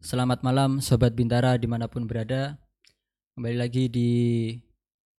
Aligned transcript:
Selamat 0.00 0.40
malam 0.40 0.80
Sobat 0.80 1.12
Bintara 1.12 1.60
di 1.60 1.68
mana 1.68 1.84
pun 1.84 2.08
berada. 2.08 2.56
Kembali 3.36 3.52
lagi 3.52 3.84
di 3.92 4.10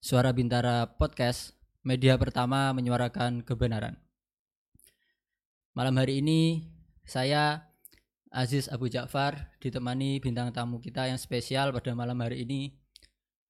Suara 0.02 0.34
Bintara 0.34 0.90
Podcast 0.98 1.54
Media 1.86 2.18
pertama 2.18 2.74
menyuarakan 2.74 3.46
kebenaran. 3.46 3.94
Malam 5.78 6.02
hari 6.02 6.26
ini 6.26 6.66
saya 7.06 7.70
Aziz 8.34 8.74
Abu 8.74 8.90
Ja'far 8.90 9.54
ditemani 9.62 10.18
bintang 10.18 10.50
tamu 10.50 10.82
kita 10.82 11.06
yang 11.06 11.22
spesial 11.22 11.70
pada 11.70 11.94
malam 11.94 12.18
hari 12.18 12.42
ini 12.42 12.74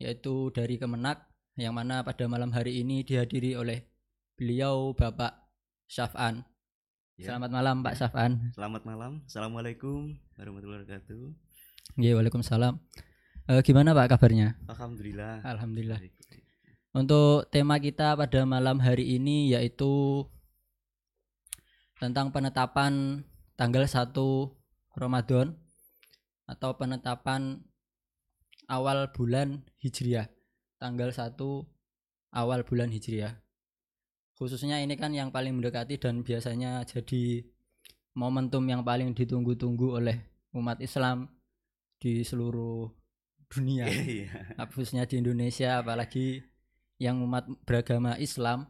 Yaitu 0.03 0.51
dari 0.51 0.75
Kemenak 0.75 1.31
Yang 1.55 1.73
mana 1.79 2.03
pada 2.03 2.27
malam 2.27 2.51
hari 2.51 2.83
ini 2.83 3.07
dihadiri 3.07 3.55
oleh 3.55 3.87
beliau 4.35 4.91
Bapak 4.91 5.47
Syaf'an 5.87 6.50
Ya. 7.21 7.37
Selamat 7.37 7.53
malam 7.53 7.85
Pak 7.85 7.93
Syaf'an 8.01 8.49
Selamat 8.57 8.81
malam. 8.81 9.21
Assalamualaikum 9.29 10.17
warahmatullahi 10.41 10.81
wabarakatuh. 10.81 11.21
Ya, 12.01 12.17
Waalaikumsalam. 12.17 12.81
Eh, 13.45 13.61
gimana 13.61 13.93
Pak 13.93 14.17
kabarnya? 14.17 14.57
Alhamdulillah. 14.65 15.45
Alhamdulillah. 15.45 16.01
Untuk 16.97 17.45
tema 17.53 17.77
kita 17.77 18.17
pada 18.17 18.41
malam 18.49 18.81
hari 18.81 19.21
ini 19.21 19.53
yaitu 19.53 20.25
tentang 22.01 22.33
penetapan 22.33 23.21
tanggal 23.53 23.85
1 23.85 24.17
Ramadan 24.97 25.53
atau 26.49 26.73
penetapan 26.73 27.61
awal 28.65 29.13
bulan 29.13 29.61
Hijriah. 29.77 30.25
Tanggal 30.81 31.13
1 31.13 31.37
awal 32.33 32.65
bulan 32.65 32.89
Hijriah. 32.89 33.37
Khususnya 34.41 34.81
ini 34.81 34.97
kan 34.97 35.13
yang 35.13 35.29
paling 35.29 35.53
mendekati 35.53 36.01
dan 36.01 36.25
biasanya 36.25 36.81
jadi 36.89 37.45
momentum 38.17 38.65
yang 38.65 38.81
paling 38.81 39.13
ditunggu-tunggu 39.13 40.01
oleh 40.01 40.17
umat 40.57 40.81
Islam 40.81 41.29
di 42.01 42.25
seluruh 42.25 42.89
dunia 43.45 43.85
Iya. 43.85 44.57
khususnya 44.73 45.05
di 45.05 45.21
Indonesia 45.21 45.77
apalagi 45.85 46.41
yang 46.97 47.21
umat 47.21 47.45
beragama 47.69 48.17
Islam 48.17 48.65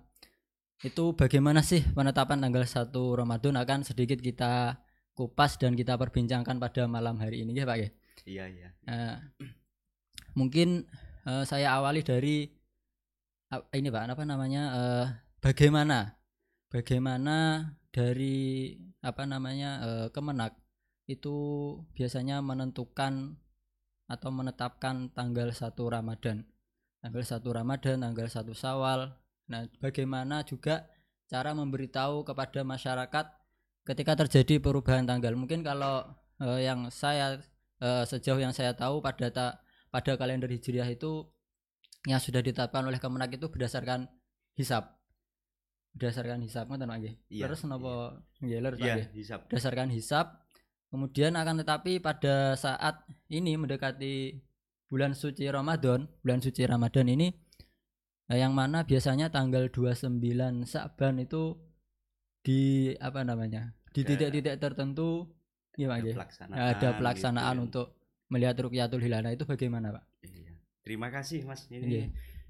itu 0.84 1.16
bagaimana 1.16 1.64
sih 1.64 1.80
penetapan 1.96 2.42
tanggal 2.44 2.68
1 2.68 3.16
Ramadan 3.16 3.56
akan 3.56 3.88
sedikit 3.88 4.20
kita 4.20 4.82
kupas 5.16 5.56
dan 5.56 5.78
kita 5.80 5.96
perbincangkan 5.96 6.60
pada 6.60 6.84
malam 6.90 7.16
hari 7.22 7.48
ini 7.48 7.54
ya 7.56 7.64
Pak 7.64 7.78
ya. 7.80 7.90
Iya, 8.28 8.44
iya. 8.50 8.70
Eh, 8.90 9.16
mungkin 10.36 10.84
eh, 11.30 11.44
saya 11.46 11.78
awali 11.78 12.02
dari 12.04 12.50
ap- 13.54 13.70
ini 13.72 13.88
Pak 13.88 14.20
apa 14.20 14.24
namanya 14.26 14.64
eh, 14.76 15.06
bagaimana 15.42 16.22
bagaimana 16.72 17.68
dari 17.92 18.78
apa 19.04 19.28
namanya 19.28 19.72
eh, 19.84 20.08
Kemenak 20.14 20.56
itu 21.10 21.36
biasanya 21.98 22.40
menentukan 22.40 23.36
atau 24.08 24.30
menetapkan 24.32 25.12
tanggal 25.12 25.52
1 25.52 25.76
Ramadan. 25.76 26.48
Tanggal 27.02 27.24
1 27.24 27.42
Ramadan, 27.44 27.96
tanggal 28.00 28.28
1 28.30 28.54
Syawal. 28.54 29.12
Nah, 29.52 29.68
bagaimana 29.82 30.46
juga 30.48 30.88
cara 31.28 31.52
memberitahu 31.52 32.24
kepada 32.28 32.62
masyarakat 32.64 33.26
ketika 33.88 34.14
terjadi 34.24 34.60
perubahan 34.60 35.04
tanggal. 35.08 35.34
Mungkin 35.36 35.66
kalau 35.66 36.06
eh, 36.40 36.68
yang 36.68 36.88
saya 36.94 37.42
eh, 37.82 38.04
sejauh 38.06 38.40
yang 38.40 38.54
saya 38.56 38.78
tahu 38.78 39.02
pada 39.02 39.28
ta- 39.34 39.58
pada 39.92 40.16
kalender 40.16 40.48
Hijriah 40.48 40.88
itu 40.88 41.28
yang 42.08 42.22
sudah 42.22 42.40
ditetapkan 42.40 42.86
oleh 42.88 43.02
Kemenak 43.02 43.36
itu 43.36 43.52
berdasarkan 43.52 44.08
hisab. 44.56 45.01
Berdasarkan 45.92 46.40
hisab 46.40 46.66
ngoten 46.66 46.86
Pak 46.86 46.98
nggih. 46.98 47.16
Iya, 47.30 47.44
Leres 47.46 47.62
napa 47.64 47.94
nggih 48.40 48.60
leres 48.60 48.78
Pak 48.78 48.84
Iya, 48.84 48.96
nggih? 48.96 49.08
hisap. 49.14 49.40
berdasarkan 49.46 49.90
hisap 49.90 50.28
kemudian 50.88 51.34
akan 51.34 51.56
tetapi 51.58 52.00
pada 52.00 52.36
saat 52.56 53.00
ini 53.28 53.56
mendekati 53.56 54.36
bulan 54.86 55.12
suci 55.14 55.48
Ramadan 55.48 56.04
bulan 56.20 56.40
suci 56.40 56.64
Ramadan 56.64 57.08
ini 57.08 57.32
eh, 58.28 58.38
yang 58.38 58.52
mana 58.52 58.84
biasanya 58.84 59.28
tanggal 59.28 59.68
29 59.68 60.20
Sa'ban 60.66 61.16
itu 61.18 61.56
di 62.40 62.62
apa 62.98 63.22
namanya 63.22 63.72
di 63.90 64.02
Ada- 64.02 64.10
titik-titik 64.28 64.56
tertentu 64.58 65.32
gimana 65.72 66.00
Ada 66.02 66.08
ya 66.08 66.16
pelaksanaan. 66.18 66.58
ada 66.58 66.88
pelaksanaan 66.94 67.56
gitu. 67.56 67.64
untuk 67.64 67.88
melihat 68.28 68.56
rukyatul 68.58 69.00
hilal 69.00 69.22
Nah, 69.22 69.32
itu 69.32 69.44
bagaimana 69.44 69.92
pak 69.92 70.04
Iya. 70.22 70.52
Terima 70.82 71.08
kasih 71.08 71.46
Mas. 71.46 71.68
Ini 71.68 71.84
Iya. 71.84 72.06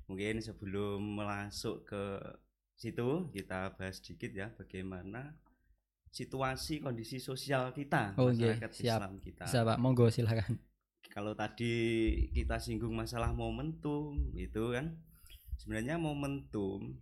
mungkin 0.08 0.40
sebelum 0.40 0.98
masuk 1.14 1.86
ke 1.86 2.04
situ 2.82 3.30
kita 3.30 3.78
bahas 3.78 4.02
sedikit 4.02 4.34
ya 4.34 4.50
bagaimana 4.52 5.38
situasi 6.10 6.82
kondisi 6.82 7.22
sosial 7.22 7.72
kita 7.72 8.18
Oh, 8.18 8.34
iya. 8.34 8.58
masyarakat 8.58 8.72
Siap. 8.74 9.00
Islam 9.00 9.14
kita. 9.22 9.46
bisa 9.46 9.60
pak 9.62 9.78
monggo 9.78 10.10
silakan 10.10 10.58
kalau 11.08 11.36
tadi 11.36 11.74
kita 12.32 12.58
singgung 12.58 12.96
masalah 12.96 13.30
momentum 13.32 14.34
itu 14.34 14.74
kan 14.74 14.98
sebenarnya 15.56 15.96
momentum 15.96 16.98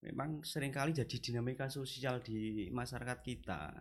memang 0.00 0.40
sering 0.42 0.70
kali 0.70 0.94
jadi 0.94 1.16
dinamika 1.18 1.66
sosial 1.68 2.22
di 2.22 2.70
masyarakat 2.70 3.18
kita 3.20 3.74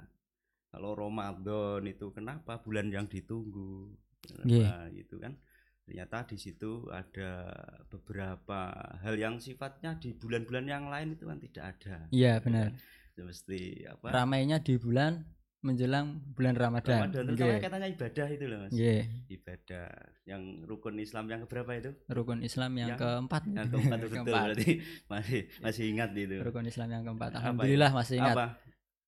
kalau 0.67 0.91
Ramadan 0.93 1.85
itu 1.85 2.09
kenapa 2.11 2.59
bulan 2.59 2.89
yang 2.89 3.05
ditunggu 3.05 3.93
kenapa 4.19 4.89
gitu 4.91 5.21
kan 5.21 5.37
ternyata 5.87 6.27
di 6.27 6.35
situ 6.35 6.91
ada 6.91 7.47
beberapa 7.87 8.75
hal 8.99 9.15
yang 9.15 9.39
sifatnya 9.39 9.95
di 9.95 10.11
bulan-bulan 10.11 10.67
yang 10.67 10.91
lain 10.91 11.15
itu 11.15 11.23
kan 11.23 11.39
tidak 11.39 11.63
ada. 11.79 11.95
Iya 12.11 12.43
benar. 12.43 12.75
Mesti 13.15 13.87
apa? 13.87 14.11
Ramainya 14.11 14.59
di 14.59 14.75
bulan 14.75 15.23
menjelang 15.63 16.21
bulan 16.35 16.53
Ramadan. 16.59 17.07
Ramadan 17.09 17.23
terutama 17.23 17.55
katanya 17.63 17.87
ibadah 17.87 18.27
itu 18.29 18.45
loh 18.45 18.57
mas. 18.61 18.71
Nggih. 18.75 19.03
ibadah 19.31 19.87
yang 20.27 20.41
rukun 20.67 20.95
Islam 20.99 21.25
yang 21.31 21.39
keberapa 21.47 21.71
itu? 21.73 21.91
Rukun 22.11 22.39
Islam 22.43 22.71
yang, 22.77 22.89
Yang- 22.93 23.01
keempat. 23.01 23.43
yang 23.47 23.67
keempat 23.71 23.97
itu 23.97 24.07
betul. 24.11 24.15
Keempat. 24.21 24.43
berarti 24.43 24.71
masih 25.07 25.39
masih 25.63 25.83
ingat 25.87 26.09
itu 26.13 26.35
rukun 26.43 26.67
Islam 26.67 26.89
yang 26.91 27.03
keempat. 27.07 27.31
Apa 27.31 27.39
alhamdulillah 27.41 27.91
masih 27.95 28.15
ingat. 28.19 28.35
Apa? 28.35 28.47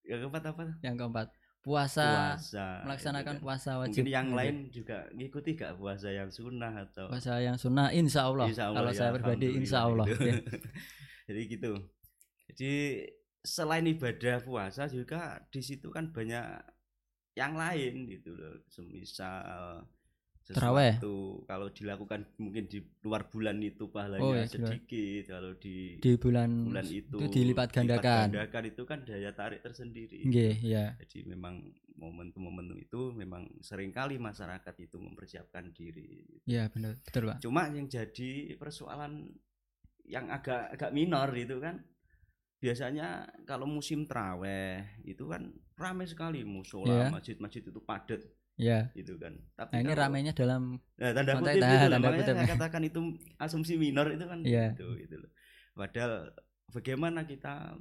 Yang 0.08 0.20
keempat 0.26 0.42
apa? 0.48 0.64
Yang 0.80 0.96
keempat 0.96 1.26
puasa, 1.60 2.34
puasa 2.40 2.64
melaksanakan 2.88 3.34
itu 3.36 3.38
kan. 3.38 3.44
puasa 3.44 3.70
wajib 3.76 4.02
mungkin 4.02 4.08
yang 4.16 4.26
Nggih. 4.32 4.38
lain 4.40 4.56
juga 4.72 4.98
ngikuti 5.12 5.50
gak 5.54 5.72
puasa 5.76 6.08
yang 6.08 6.30
sunnah 6.32 6.72
atau 6.72 7.06
puasa 7.12 7.36
yang 7.38 7.56
sunnah 7.60 7.92
insya 7.92 8.26
Allah, 8.32 8.48
Insya 8.48 8.64
Allah, 8.72 8.78
kalau 8.80 8.92
ya, 8.92 8.98
saya 8.98 9.10
pribadi 9.12 9.46
insya 9.52 9.78
Allah 9.84 10.04
alhamdulillah 10.08 10.24
ya. 10.24 10.40
gitu. 10.40 10.56
jadi 11.28 11.40
gitu 11.46 11.72
jadi 12.50 12.72
selain 13.40 13.86
ibadah 13.88 14.36
puasa 14.40 14.88
juga 14.88 15.40
di 15.48 15.60
situ 15.60 15.88
kan 15.88 16.12
banyak 16.12 16.44
yang 17.36 17.54
lain 17.56 18.08
gitu 18.08 18.34
loh 18.36 18.60
semisal 18.68 19.84
Terawih. 20.56 20.94
kalau 21.46 21.68
dilakukan 21.70 22.20
mungkin 22.38 22.64
di 22.66 22.78
luar 23.02 23.30
bulan 23.30 23.58
itu 23.60 23.86
pahalanya 23.86 24.24
Oh, 24.24 24.34
ya, 24.34 24.44
luar. 24.44 24.50
sedikit 24.50 25.22
kalau 25.30 25.52
di, 25.56 25.98
di 25.98 26.10
bulan, 26.16 26.50
bulan 26.66 26.86
itu, 26.86 27.16
dilipat 27.30 27.68
gandakan. 27.70 28.34
gandakan 28.34 28.64
itu 28.66 28.82
kan 28.82 28.98
daya 29.06 29.30
tarik 29.30 29.60
tersendiri. 29.62 30.26
Nggih, 30.26 30.54
ya 30.62 30.94
jadi 30.98 31.24
memang 31.26 31.70
momentum-momentum 31.96 32.76
itu 32.80 33.12
memang 33.12 33.46
sering 33.60 33.92
kali 33.92 34.16
masyarakat 34.16 34.74
itu 34.80 34.96
mempersiapkan 34.96 35.70
diri. 35.70 36.24
Ya 36.48 36.66
benar. 36.72 36.96
Betul 37.04 37.30
pak. 37.30 37.38
Cuma 37.44 37.68
yang 37.68 37.86
jadi 37.86 38.56
persoalan 38.56 39.28
yang 40.08 40.26
agak 40.32 40.74
agak 40.74 40.90
minor 40.90 41.30
itu 41.36 41.60
kan 41.62 41.84
biasanya 42.60 43.24
kalau 43.48 43.64
musim 43.64 44.04
traweh 44.04 44.84
itu 45.04 45.24
kan 45.28 45.48
ramai 45.76 46.04
sekali. 46.04 46.44
Musola 46.44 46.88
Iya. 46.88 47.06
masjid-masjid 47.08 47.64
itu 47.64 47.80
padat 47.80 48.20
ya 48.60 48.92
gitu 48.92 49.16
kan 49.16 49.32
tapi 49.56 49.72
nah 49.72 49.78
ini 49.80 49.88
kalau- 49.88 50.02
ramainya 50.02 50.32
dalam 50.32 50.62
nah, 50.94 51.10
tanda 51.10 51.32
kutip 51.34 51.56
itu 51.56 51.64
tanda 51.80 51.96
makanya 51.98 52.20
kutip. 52.20 52.36
saya 52.36 52.48
katakan 52.52 52.82
itu 52.84 53.00
asumsi 53.38 53.74
minor 53.74 54.06
itu 54.06 54.22
kan 54.22 54.38
Iya. 54.44 54.76
gitu 54.76 54.92
gitu 54.96 55.16
loh 55.16 55.30
padahal 55.72 56.12
bagaimana 56.68 57.24
kita 57.24 57.72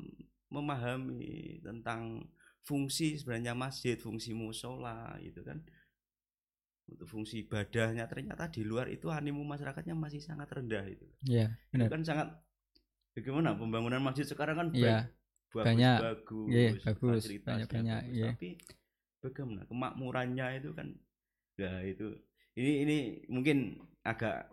memahami 0.50 1.28
tentang 1.59 2.23
fungsi 2.62 3.16
sebenarnya 3.16 3.51
masjid 3.53 3.95
fungsi 3.95 4.31
musola 4.31 5.19
itu 5.19 5.44
kan 5.44 5.59
untuk 6.88 7.06
fungsi 7.06 7.43
ibadahnya 7.43 8.08
ternyata 8.08 8.47
di 8.47 8.64
luar 8.64 8.87
itu 8.87 9.08
animu 9.09 9.43
masyarakatnya 9.43 9.93
masih 9.93 10.17
sangat 10.20 10.49
rendah 10.49 10.82
itu 10.85 11.05
ya 11.23 11.53
itu 11.70 11.85
kan 11.85 12.02
sangat 12.02 12.28
bagaimana 13.11 13.53
pembangunan 13.53 14.02
masjid 14.02 14.25
sekarang 14.25 14.55
kan 14.55 14.67
Iya. 14.72 15.05
bagus 15.49 15.66
Banyak. 15.66 15.97
bagus 15.99 16.47
Iya, 16.47 16.70
bagus. 16.79 17.09
fasilitasnya 17.20 17.53
Banyak-banyak, 17.59 17.99
bagus. 17.99 18.14
iya. 18.16 18.29
tapi 18.32 18.49
bagaimana 19.20 19.64
kemakmurannya 19.68 20.48
itu 20.60 20.70
kan 20.72 20.88
ya 21.56 21.84
itu 21.84 22.08
ini 22.56 22.72
ini 22.84 22.98
mungkin 23.28 23.78
agak 24.04 24.48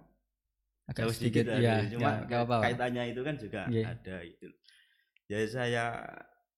agak 0.86 1.02
jauh 1.06 1.14
sedikit, 1.14 1.46
sedikit, 1.50 1.62
ya, 1.62 1.82
ya, 1.82 1.90
cuma 1.90 2.10
ya, 2.10 2.14
nggak 2.26 2.40
apa-apa. 2.46 2.62
kaitannya 2.66 3.02
itu 3.10 3.20
kan 3.26 3.34
juga 3.38 3.62
Iya. 3.70 3.84
ada 3.94 4.16
itu 4.22 4.46
jadi 5.26 5.46
saya 5.46 5.84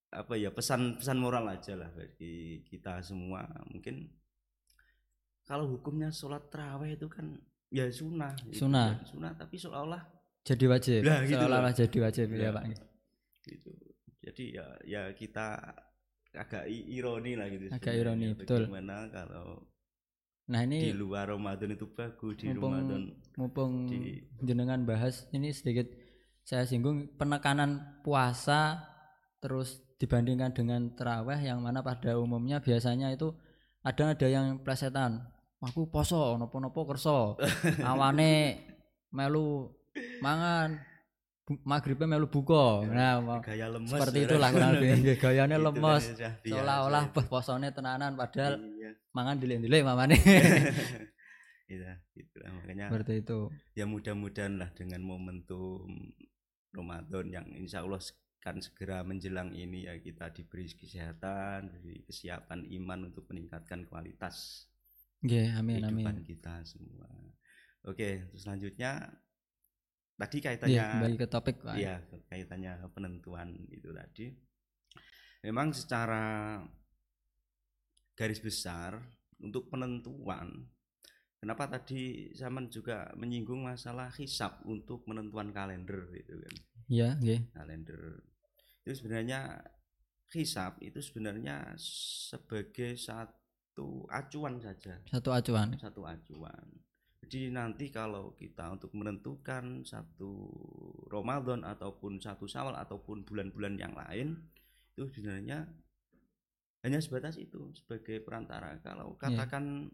apa 0.09 0.35
ya 0.37 0.49
pesan-pesan 0.49 1.19
moral 1.21 1.45
aja 1.49 1.77
lah 1.77 1.89
bagi 1.93 2.65
kita 2.65 3.01
semua 3.01 3.45
mungkin 3.69 4.09
kalau 5.45 5.69
hukumnya 5.69 6.09
sholat 6.09 6.49
terawih 6.49 6.97
itu 6.97 7.09
kan 7.09 7.37
ya 7.69 7.89
sunnah 7.89 8.33
gitu 8.49 8.65
Sunnah. 8.65 8.97
kan. 8.97 9.05
sunnah 9.05 9.33
tapi 9.37 9.57
seolah-olah 9.57 10.03
jadi 10.45 10.65
wajib 10.65 11.01
Lah, 11.05 11.21
gitu 11.25 11.37
seolah-olah 11.37 11.73
jadi 11.77 11.99
wajib 12.01 12.27
ya 12.33 12.41
Ya. 12.41 12.51
pak 12.53 12.65
gitu 13.45 13.71
jadi 14.25 14.45
ya 14.53 14.67
ya 14.85 15.03
kita 15.13 15.61
agak 16.38 16.64
ironi 16.70 17.35
lah 17.35 17.46
gitu 17.46 17.67
Agak 17.69 17.93
ironi, 17.93 18.26
betul. 18.32 18.67
bagaimana 18.67 19.11
kalau 19.11 19.67
Nah 20.49 20.64
di 20.64 20.81
ini 20.81 20.96
luar 20.96 21.29
Ramadan 21.29 21.76
itu 21.76 21.85
bagus 21.93 22.40
di 22.40 22.49
mumpung 22.49 22.73
Ramadan 22.73 23.02
mumpung 23.37 23.73
di- 23.85 24.25
jenengan 24.40 24.81
bahas 24.82 25.29
ini 25.31 25.52
sedikit 25.52 25.93
saya 26.40 26.64
singgung 26.64 27.12
penekanan 27.20 28.00
puasa 28.00 28.81
terus 29.38 29.85
dibandingkan 30.00 30.56
dengan 30.56 30.96
terawih 30.96 31.37
yang 31.37 31.61
mana 31.61 31.85
pada 31.85 32.17
umumnya 32.17 32.64
biasanya 32.64 33.12
itu 33.12 33.35
ada 33.85 34.17
ada 34.17 34.26
yang 34.26 34.64
plesetan. 34.64 35.20
Aku 35.61 35.90
poso 35.90 36.38
nopo-nopo 36.38 36.87
kerso. 36.87 37.35
Awane 37.85 38.62
melu 39.11 39.69
mangan 40.20 40.79
maghribnya 41.62 42.06
melu 42.06 42.27
buka. 42.27 42.85
Nah 42.85 43.19
ma- 43.19 43.41
gaya 43.41 43.67
lemes 43.67 43.89
seperti 43.89 44.19
ya. 44.19 44.27
itulah 44.27 44.49
kurang 44.50 44.71
lebih. 44.77 44.91
Gayanya 45.23 45.56
Itu 45.56 45.65
kan 45.65 45.69
lemes 45.71 46.03
sudah 46.06 46.33
biasa 46.37 46.53
seolah-olah 46.53 47.03
bah 47.11 47.27
posone 47.27 47.69
tenanan 47.71 48.12
padahal 48.15 48.55
Iya. 48.59 48.91
mangan 49.11 49.37
dilik-dilik 49.37 49.83
mamane 49.83 50.17
Iya, 51.69 52.00
itulah 52.15 52.49
makanya 52.55 52.89
seperti 52.89 53.12
itu. 53.21 53.39
ya 53.73 53.85
mudah-mudahan 53.85 54.56
lah 54.56 54.73
dengan 54.73 55.00
momentum 55.03 55.85
Ramadan 56.71 57.27
yang 57.29 57.47
insya 57.53 57.81
Allah 57.81 58.00
kan 58.39 58.56
segera 58.59 59.03
menjelang 59.03 59.53
ini 59.53 59.85
ya 59.85 59.99
kita 59.99 60.31
diberi 60.31 60.65
kesehatan, 60.67 61.69
diberi 61.69 62.00
kesiapan 62.03 62.65
iman 62.73 63.12
untuk 63.12 63.29
meningkatkan 63.29 63.85
kualitas 63.85 64.65
Nggih, 65.21 65.53
amin 65.53 65.83
amin. 65.83 65.85
kehidupan 66.00 66.19
kita 66.25 66.55
semua. 66.62 67.09
Oke, 67.83 68.25
terus 68.27 68.43
selanjutnya 68.43 69.12
tadi 70.19 70.43
Iya, 70.43 70.47
kaitannya 70.50 70.82
kembali 70.91 71.17
ke 71.17 71.26
topik 71.31 71.56
Pak. 71.62 71.75
Iya, 71.79 71.94
kaitannya 72.26 72.73
penentuan 72.91 73.49
itu 73.70 73.88
tadi. 73.94 74.26
Memang 75.47 75.70
secara 75.70 76.59
garis 78.19 78.43
besar 78.43 78.99
untuk 79.38 79.70
penentuan 79.70 80.67
kenapa 81.38 81.70
tadi 81.70 82.35
zaman 82.35 82.67
juga 82.67 83.15
menyinggung 83.15 83.62
masalah 83.62 84.11
hisap 84.19 84.59
untuk 84.67 85.06
penentuan 85.06 85.55
kalender 85.55 86.11
itu 86.19 86.35
kan. 86.35 86.55
Iya, 86.91 87.09
nggih. 87.23 87.41
Kalender. 87.55 88.03
Itu 88.82 88.93
sebenarnya 88.99 89.62
hisap 90.35 90.82
itu 90.82 90.99
sebenarnya 90.99 91.79
sebagai 91.79 92.99
satu 92.99 94.05
acuan 94.11 94.59
saja 94.61 94.99
Satu 95.06 95.31
acuan. 95.31 95.79
satu 95.79 96.03
acuan. 96.05 96.67
Jadi 97.29 97.53
nanti 97.53 97.93
kalau 97.93 98.33
kita 98.33 98.73
untuk 98.73 98.89
menentukan 98.97 99.85
satu 99.85 100.49
Ramadan 101.13 101.61
ataupun 101.61 102.17
satu 102.17 102.49
Syawal 102.49 102.73
ataupun 102.81 103.21
bulan-bulan 103.21 103.77
yang 103.77 103.93
lain 103.93 104.41
itu 104.97 105.05
sebenarnya 105.13 105.69
hanya 106.81 107.05
sebatas 107.05 107.37
itu 107.37 107.69
sebagai 107.77 108.25
perantara. 108.25 108.81
Kalau 108.81 109.13
Iya. 109.13 109.45
katakan 109.45 109.93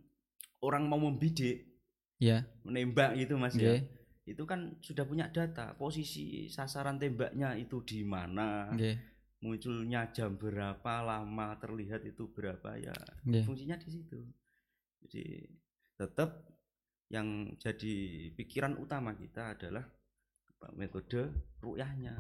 orang 0.63 0.87
mau 0.87 1.03
membidik, 1.03 1.75
Iya, 2.23 2.47
menembak 2.63 3.19
itu 3.19 3.35
Mas 3.35 3.59
ya. 3.59 3.75
nggih. 3.75 3.83
Itu 4.31 4.47
kan 4.47 4.79
sudah 4.79 5.03
punya 5.03 5.27
data 5.27 5.75
posisi 5.75 6.47
sasaran 6.47 7.03
tembaknya 7.03 7.59
itu 7.59 7.83
di 7.83 8.07
mana, 8.07 8.71
Nggih, 8.71 8.95
munculnya 9.43 10.07
jam 10.15 10.39
berapa, 10.39 11.03
lama 11.03 11.59
terlihat 11.59 12.07
itu 12.07 12.31
berapa 12.31 12.79
ya 12.79 12.95
nggih. 13.27 13.43
fungsinya 13.43 13.75
di 13.77 13.89
situ 13.91 14.23
jadi 15.05 15.51
tetap 16.01 16.54
yang 17.13 17.53
jadi 17.61 17.95
pikiran 18.33 18.81
utama 18.81 19.13
kita 19.15 19.55
adalah 19.55 19.85
metode 20.73 21.29
rukyahnya 21.61 22.15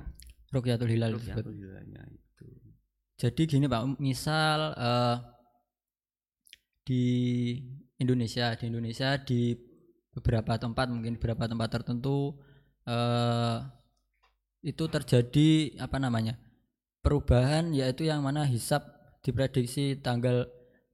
Rukyatul 0.54 0.90
Hilal 0.94 1.18
rukyatul 1.18 1.50
hilalnya 1.50 2.02
itu. 2.14 2.46
Jadi 3.18 3.42
gini 3.50 3.66
Pak, 3.66 3.98
misal 3.98 4.70
eh, 4.78 5.16
di 6.86 7.04
Indonesia, 7.98 8.54
di 8.54 8.70
Indonesia 8.70 9.18
di 9.18 9.58
beberapa 10.14 10.54
tempat 10.54 10.86
mungkin 10.94 11.18
beberapa 11.18 11.50
tempat 11.50 11.68
tertentu 11.74 12.38
eh, 12.86 13.58
itu 14.62 14.84
terjadi 14.86 15.74
apa 15.82 15.98
namanya 15.98 16.38
perubahan 17.02 17.74
yaitu 17.74 18.06
yang 18.06 18.22
mana 18.22 18.46
hisap 18.46 18.94
diprediksi 19.26 19.98
tanggal 19.98 20.46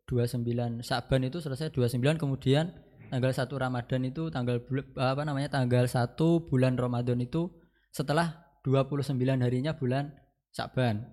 29 0.09 0.83
Saban 0.83 1.23
itu 1.23 1.39
selesai 1.39 1.71
29 1.71 2.17
kemudian 2.17 2.73
tanggal 3.11 3.35
1 3.35 3.51
Ramadan 3.51 4.01
itu 4.07 4.31
tanggal 4.31 4.63
apa 4.97 5.23
namanya 5.27 5.51
tanggal 5.51 5.85
1 5.85 6.15
bulan 6.47 6.79
Ramadan 6.79 7.19
itu 7.19 7.51
setelah 7.91 8.47
29 8.63 9.19
harinya 9.19 9.75
bulan 9.75 10.15
Saban. 10.55 11.07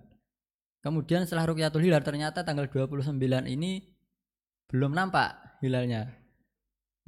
Kemudian 0.78 1.26
setelah 1.26 1.50
Rukyatul 1.50 1.82
Hilal 1.82 2.06
ternyata 2.06 2.46
tanggal 2.46 2.70
29 2.70 3.18
ini 3.50 3.82
belum 4.70 4.94
nampak 4.94 5.58
hilalnya. 5.58 6.06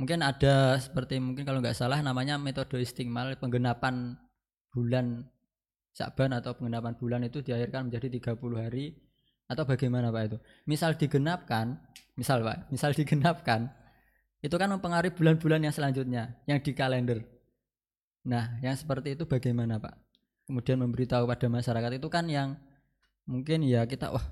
Mungkin 0.00 0.24
ada 0.24 0.80
seperti 0.80 1.20
mungkin 1.22 1.46
kalau 1.46 1.62
nggak 1.62 1.76
salah 1.76 2.00
namanya 2.02 2.40
metode 2.40 2.80
istiqmal 2.80 3.36
penggenapan 3.38 4.18
bulan 4.74 5.28
Saban 5.94 6.34
atau 6.34 6.56
penggenapan 6.56 6.96
bulan 6.98 7.20
itu 7.26 7.42
diakhirkan 7.42 7.90
menjadi 7.90 8.34
30 8.34 8.38
hari 8.58 8.96
atau 9.50 9.66
bagaimana 9.66 10.14
Pak 10.14 10.22
itu? 10.30 10.38
Misal 10.70 10.94
digenapkan, 10.94 11.78
misal 12.14 12.46
Pak, 12.46 12.70
misal 12.70 12.94
digenapkan 12.94 13.70
itu 14.40 14.56
kan 14.56 14.72
mempengaruhi 14.72 15.12
bulan-bulan 15.12 15.60
yang 15.68 15.74
selanjutnya 15.74 16.40
yang 16.48 16.58
di 16.64 16.72
kalender. 16.72 17.20
Nah, 18.24 18.60
yang 18.60 18.76
seperti 18.76 19.16
itu 19.16 19.24
bagaimana 19.24 19.80
Pak? 19.80 19.94
Kemudian 20.48 20.80
memberitahu 20.80 21.28
pada 21.28 21.46
masyarakat 21.46 22.00
itu 22.00 22.08
kan 22.10 22.26
yang 22.26 22.58
mungkin 23.28 23.62
ya 23.62 23.86
kita 23.86 24.10
wah 24.10 24.24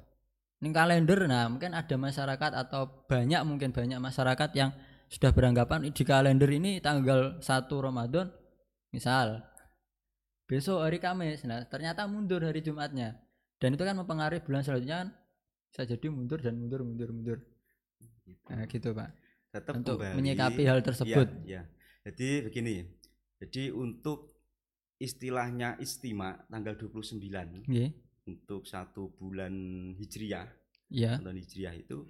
ini 0.58 0.74
kalender. 0.74 1.30
Nah 1.30 1.46
mungkin 1.46 1.70
ada 1.70 1.94
masyarakat 1.94 2.50
atau 2.66 3.06
banyak 3.06 3.38
mungkin 3.46 3.70
banyak 3.70 4.02
masyarakat 4.02 4.50
yang 4.58 4.74
sudah 5.06 5.30
beranggapan 5.30 5.88
di 5.88 6.02
kalender 6.02 6.50
ini 6.50 6.82
tanggal 6.82 7.38
1 7.40 7.70
Ramadan 7.70 8.28
misal 8.90 9.46
besok 10.50 10.82
hari 10.82 10.98
Kamis. 10.98 11.46
Nah 11.46 11.62
ternyata 11.70 12.10
mundur 12.10 12.42
hari 12.42 12.60
Jumatnya. 12.60 13.14
Dan 13.58 13.74
itu 13.74 13.82
kan 13.82 13.94
mempengaruhi 13.94 14.42
bulan 14.42 14.62
selanjutnya 14.62 15.06
kan 15.06 15.08
bisa 15.70 15.82
jadi 15.86 16.06
mundur 16.10 16.38
dan 16.42 16.58
mundur 16.58 16.82
mundur 16.82 17.10
mundur. 17.14 17.38
Nah 18.50 18.66
gitu 18.66 18.90
Pak 18.90 19.27
tetap 19.48 19.80
untuk 19.80 20.00
kembali 20.00 20.16
menyikapi 20.16 20.62
hal 20.68 20.80
tersebut 20.84 21.28
ya, 21.44 21.60
ya. 21.60 21.62
jadi 22.08 22.48
begini 22.48 22.74
jadi 23.38 23.72
untuk 23.72 24.36
istilahnya 24.98 25.78
istima 25.78 26.34
tanggal 26.50 26.74
29 26.74 27.22
Nggih, 27.64 27.90
untuk 28.26 28.66
satu 28.66 29.14
bulan 29.14 29.54
hijriah 29.96 30.48
ya 30.90 31.16
bulan 31.22 31.38
hijriah 31.38 31.74
itu 31.78 32.04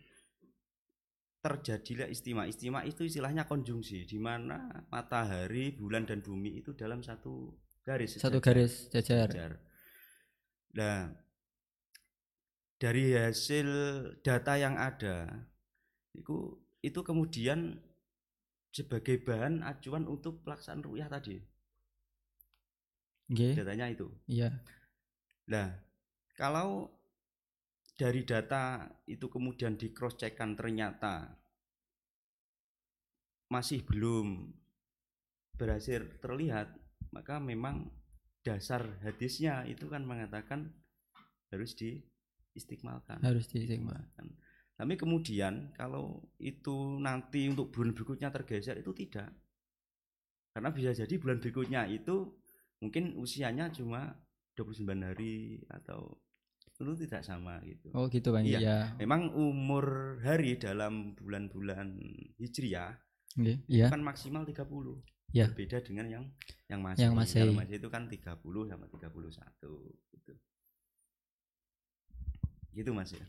terjadilah 1.39 2.11
istimewa 2.11 2.45
istimewa 2.51 2.83
itu 2.83 3.07
istilahnya 3.07 3.47
konjungsi 3.47 4.03
di 4.05 4.19
mana 4.19 4.85
matahari 4.91 5.71
bulan 5.71 6.03
dan 6.03 6.19
bumi 6.19 6.59
itu 6.59 6.75
dalam 6.75 7.01
satu 7.01 7.55
garis 7.87 8.19
satu 8.19 8.43
sejajar. 8.43 8.43
garis 8.43 8.73
jajar 8.91 9.29
Sejajar. 9.31 9.53
Nah, 10.77 11.09
dari 12.77 13.17
hasil 13.17 13.69
data 14.21 14.55
yang 14.61 14.77
ada, 14.77 15.27
itu 16.13 16.55
itu 16.85 17.01
kemudian 17.03 17.79
sebagai 18.71 19.19
bahan 19.25 19.67
acuan 19.67 20.07
untuk 20.07 20.45
pelaksanaan 20.47 20.85
rukyah 20.85 21.09
tadi. 21.11 21.37
Nggih, 23.29 23.61
Datanya 23.61 23.87
itu. 23.93 24.09
iya 24.25 24.49
Nah, 25.49 25.73
kalau 26.37 26.93
dari 27.97 28.23
data 28.23 28.85
itu 29.09 29.27
kemudian 29.27 29.75
di 29.81 29.91
cross 29.97 30.21
checkkan 30.21 30.55
ternyata 30.55 31.35
masih 33.49 33.81
belum 33.83 34.53
berhasil 35.57 36.05
terlihat, 36.21 36.69
maka 37.11 37.41
memang 37.41 37.89
dasar 38.45 39.01
hadisnya 39.03 39.65
itu 39.67 39.89
kan 39.89 40.05
mengatakan 40.05 40.71
harus 41.49 41.75
diistiqmalkan. 41.75 43.25
harus 43.25 43.49
diistiqmal 43.49 43.99
Istiqmalkan. 43.99 44.27
Tapi 44.79 44.95
kemudian 44.95 45.75
kalau 45.75 46.23
itu 46.39 47.03
nanti 47.03 47.51
untuk 47.51 47.75
bulan 47.75 47.91
berikutnya 47.99 48.31
tergeser 48.31 48.79
itu 48.79 48.95
tidak. 48.95 49.27
Karena 50.55 50.71
bisa 50.71 50.95
jadi 50.95 51.15
bulan 51.19 51.43
berikutnya 51.43 51.91
itu 51.91 52.39
mungkin 52.79 53.19
usianya 53.19 53.75
cuma 53.75 54.15
29 54.55 54.87
hari 55.03 55.67
atau 55.67 56.23
itu 56.79 56.95
tidak 57.11 57.27
sama 57.27 57.59
gitu. 57.67 57.91
oh 57.91 58.07
gitu 58.07 58.31
Bang 58.31 58.47
Iya. 58.47 58.59
iya 58.63 58.79
Memang 59.03 59.35
umur 59.35 60.19
hari 60.23 60.63
dalam 60.63 61.19
bulan-bulan 61.19 61.99
Hijriah 62.39 62.95
Nggih, 63.39 63.59
iya 63.71 63.87
kan 63.91 64.03
maksimal 64.03 64.43
30. 64.43 64.63
Iya. 65.31 65.47
Berbeda 65.53 65.79
dengan 65.85 66.07
yang 66.09 66.25
yang 66.67 66.81
masih. 66.81 67.07
Yang 67.07 67.15
Masehi. 67.15 67.41
Kalau 67.53 67.77
itu 67.77 67.89
kan 67.93 68.03
30 68.09 68.71
sama 68.73 68.85
31 68.89 69.13
gitu. 70.17 70.33
Gitu 72.73 72.91
Mas 72.97 73.13
ya. 73.13 73.27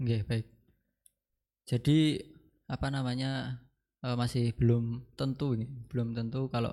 Oke, 0.00 0.24
baik. 0.24 0.46
Jadi 1.68 2.16
apa 2.66 2.88
namanya 2.88 3.60
eh, 4.00 4.16
masih 4.16 4.56
belum 4.56 5.12
tentu 5.14 5.52
ini, 5.52 5.68
belum 5.92 6.16
tentu 6.16 6.48
kalau 6.48 6.72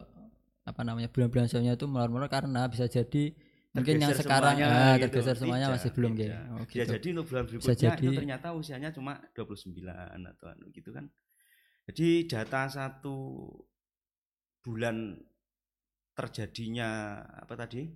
apa 0.67 0.81
namanya 0.84 1.07
bulan-bulan 1.12 1.48
selanjutnya 1.48 1.75
itu 1.79 1.88
melor-melor 1.88 2.27
karena 2.27 2.67
bisa 2.67 2.88
jadi 2.91 3.31
mungkin 3.72 4.03
yang 4.03 4.12
sekarang 4.15 4.57
semuanya 4.57 4.67
ah, 4.67 4.96
gitu. 4.98 5.03
tergeser 5.07 5.36
semuanya 5.39 5.67
Tidak, 5.69 5.75
masih 5.79 5.89
belum 5.96 6.12
tidak. 6.12 6.24
gitu. 6.27 6.36
Oh, 6.51 6.65
Bisa 6.65 6.72
gitu. 6.84 6.91
jadi 6.98 7.07
untuk 7.13 7.25
bulan 7.27 7.43
Bisa 7.43 7.51
berikutnya 7.51 7.72
itu 7.72 8.03
jadi- 8.03 8.17
ternyata 8.19 8.48
usianya 8.55 8.89
cuma 8.91 9.13
29 9.31 10.27
atau 10.27 10.46
anu 10.50 10.65
gitu 10.75 10.89
kan. 10.91 11.05
Jadi 11.88 12.07
data 12.27 12.62
satu 12.67 13.15
bulan 14.60 15.15
terjadinya 16.12 16.89
apa 17.38 17.53
tadi 17.55 17.88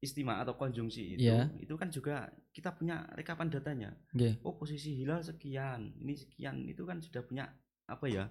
istimewa 0.00 0.40
atau 0.40 0.56
konjungsi 0.56 1.14
itu, 1.14 1.28
Iya. 1.28 1.52
itu 1.60 1.76
kan 1.76 1.92
juga 1.92 2.24
kita 2.50 2.72
punya 2.72 3.04
rekapan 3.12 3.52
datanya. 3.52 3.92
Nggih. 4.16 4.40
Oh 4.40 4.56
posisi 4.56 4.96
hilal 4.96 5.20
sekian, 5.20 5.92
ini 6.00 6.16
sekian, 6.16 6.64
itu 6.64 6.82
kan 6.88 6.98
sudah 6.98 7.20
punya 7.20 7.44
apa 7.84 8.08
ya? 8.08 8.24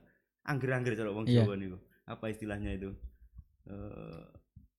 Angger-angger 0.50 0.98
kalau 0.98 1.14
wong 1.14 1.30
Iya. 1.30 1.46
Jawa 1.46 1.54
niku. 1.56 1.78
Apa 2.10 2.26
istilahnya 2.34 2.74
itu? 2.74 2.90
Eh, 3.70 4.26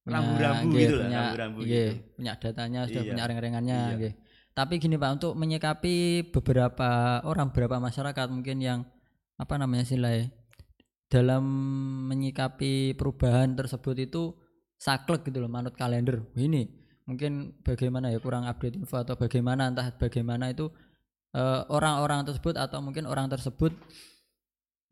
Punya- 0.03 0.19
rambu-rambu 0.19 0.75
gitu 0.75 0.95
lah, 0.99 1.07
punya- 1.07 1.21
rambu-rambu 1.31 1.59
nggih, 1.63 1.71
gitu. 1.95 1.95
punya 2.19 2.33
datanya 2.43 2.81
sudah 2.91 3.03
Iya. 3.07 3.11
punya 3.15 3.25
reng-rengannya 3.31 3.79
Iya. 3.79 3.95
nggih. 3.95 4.15
Tapi 4.51 4.75
gini 4.83 4.97
Pak, 4.99 5.11
untuk 5.15 5.33
menyikapi 5.39 5.95
beberapa 6.35 6.91
orang, 7.23 7.55
beberapa 7.55 7.79
masyarakat 7.79 8.27
mungkin 8.35 8.59
yang 8.59 8.81
apa 9.39 9.55
namanya 9.55 9.87
silai 9.87 10.27
dalam 11.07 11.43
menyikapi 12.11 12.99
perubahan 12.99 13.55
tersebut 13.55 13.95
itu 14.01 14.35
saklek 14.75 15.23
gitu 15.23 15.39
loh 15.39 15.47
manut 15.47 15.79
kalender. 15.79 16.27
Ini 16.35 16.67
mungkin 17.11 17.59
bagaimana 17.67 18.15
ya 18.15 18.23
kurang 18.23 18.47
update 18.47 18.79
info 18.79 19.03
atau 19.03 19.19
bagaimana 19.19 19.75
entah 19.75 19.91
bagaimana 19.99 20.55
itu 20.55 20.71
eh, 21.35 21.63
orang-orang 21.67 22.23
tersebut 22.23 22.55
atau 22.55 22.79
mungkin 22.79 23.11
orang 23.11 23.27
tersebut. 23.27 23.75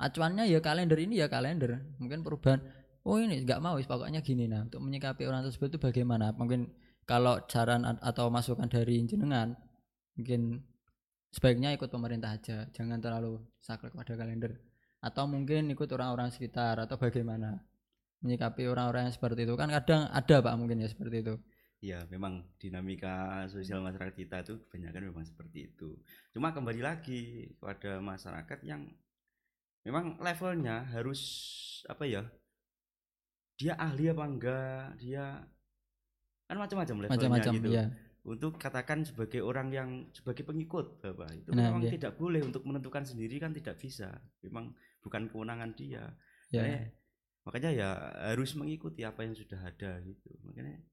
Acuannya 0.03 0.51
ya 0.51 0.59
kalender 0.59 0.99
ini 0.99 1.23
ya 1.23 1.31
kalender. 1.31 1.79
Mungkin 2.03 2.27
perubahan 2.27 2.59
oh 3.07 3.23
ini 3.23 3.47
nggak 3.47 3.63
mau 3.63 3.79
pokoknya 3.79 4.19
gini. 4.27 4.51
Nah 4.51 4.67
untuk 4.67 4.83
menyikapi 4.83 5.31
orang 5.31 5.47
tersebut 5.47 5.75
itu 5.75 5.79
bagaimana? 5.79 6.35
Mungkin 6.35 6.67
kalau 7.07 7.39
saran 7.47 7.87
atau 7.87 8.27
masukan 8.35 8.67
dari 8.67 8.99
jenengan 9.07 9.55
mungkin 10.19 10.63
sebaiknya 11.31 11.71
ikut 11.79 11.87
pemerintah 11.87 12.35
aja. 12.35 12.67
Jangan 12.75 12.99
terlalu 12.99 13.39
saklek 13.63 13.95
pada 13.95 14.19
kalender. 14.19 14.59
Atau 14.99 15.31
mungkin 15.31 15.71
ikut 15.71 15.87
orang-orang 15.95 16.35
sekitar 16.35 16.83
atau 16.83 16.99
bagaimana? 16.99 17.63
Menyikapi 18.23 18.67
orang-orang 18.67 19.07
yang 19.07 19.15
seperti 19.15 19.47
itu. 19.47 19.55
Kan 19.55 19.71
kadang 19.71 20.11
ada 20.11 20.43
pak 20.43 20.55
mungkin 20.59 20.83
ya 20.83 20.91
seperti 20.91 21.23
itu 21.23 21.39
Ya, 21.79 22.03
memang 22.11 22.43
dinamika 22.59 23.47
sosial 23.47 23.79
masyarakat 23.79 24.11
kita 24.19 24.43
itu 24.43 24.59
kebanyakan 24.67 25.15
memang 25.15 25.23
seperti 25.23 25.71
itu. 25.71 25.95
Cuma 26.35 26.51
kembali 26.51 26.83
lagi 26.83 27.55
kepada 27.55 28.03
masyarakat 28.03 28.59
yang 28.67 28.83
memang 29.87 30.19
levelnya 30.19 30.83
harus 30.91 31.23
apa 31.87 32.03
ya? 32.03 32.27
Dia 33.55 33.79
ahli 33.79 34.11
apa 34.11 34.25
enggak? 34.27 34.99
Dia 34.99 35.39
kan 36.51 36.57
macam-macam 36.59 36.97
levelnya 37.07 37.15
macam-macam 37.15 37.53
gitu. 37.55 37.71
ya 37.71 37.87
Untuk 38.27 38.59
katakan 38.59 39.07
sebagai 39.07 39.41
orang 39.41 39.71
yang 39.71 39.91
sebagai 40.11 40.43
pengikut, 40.43 40.99
Bapak, 41.01 41.31
itu 41.33 41.49
Nah, 41.55 41.71
memang 41.71 41.87
iya. 41.87 41.95
tidak 41.95 42.19
boleh 42.19 42.43
untuk 42.43 42.67
menentukan 42.67 43.07
sendiri 43.07 43.39
kan 43.39 43.55
tidak 43.55 43.79
bisa. 43.79 44.11
Memang 44.43 44.75
bukan 45.01 45.31
kewenangan 45.31 45.73
dia. 45.79 46.11
ya 46.51 46.59
Makanya- 46.65 46.91
makanya 47.45 47.71
ya 47.73 47.89
harus 48.29 48.53
mengikuti 48.57 49.05
apa 49.05 49.25
yang 49.25 49.33
sudah 49.33 49.57
ada 49.57 50.05
gitu 50.05 50.29
makanya 50.45 50.85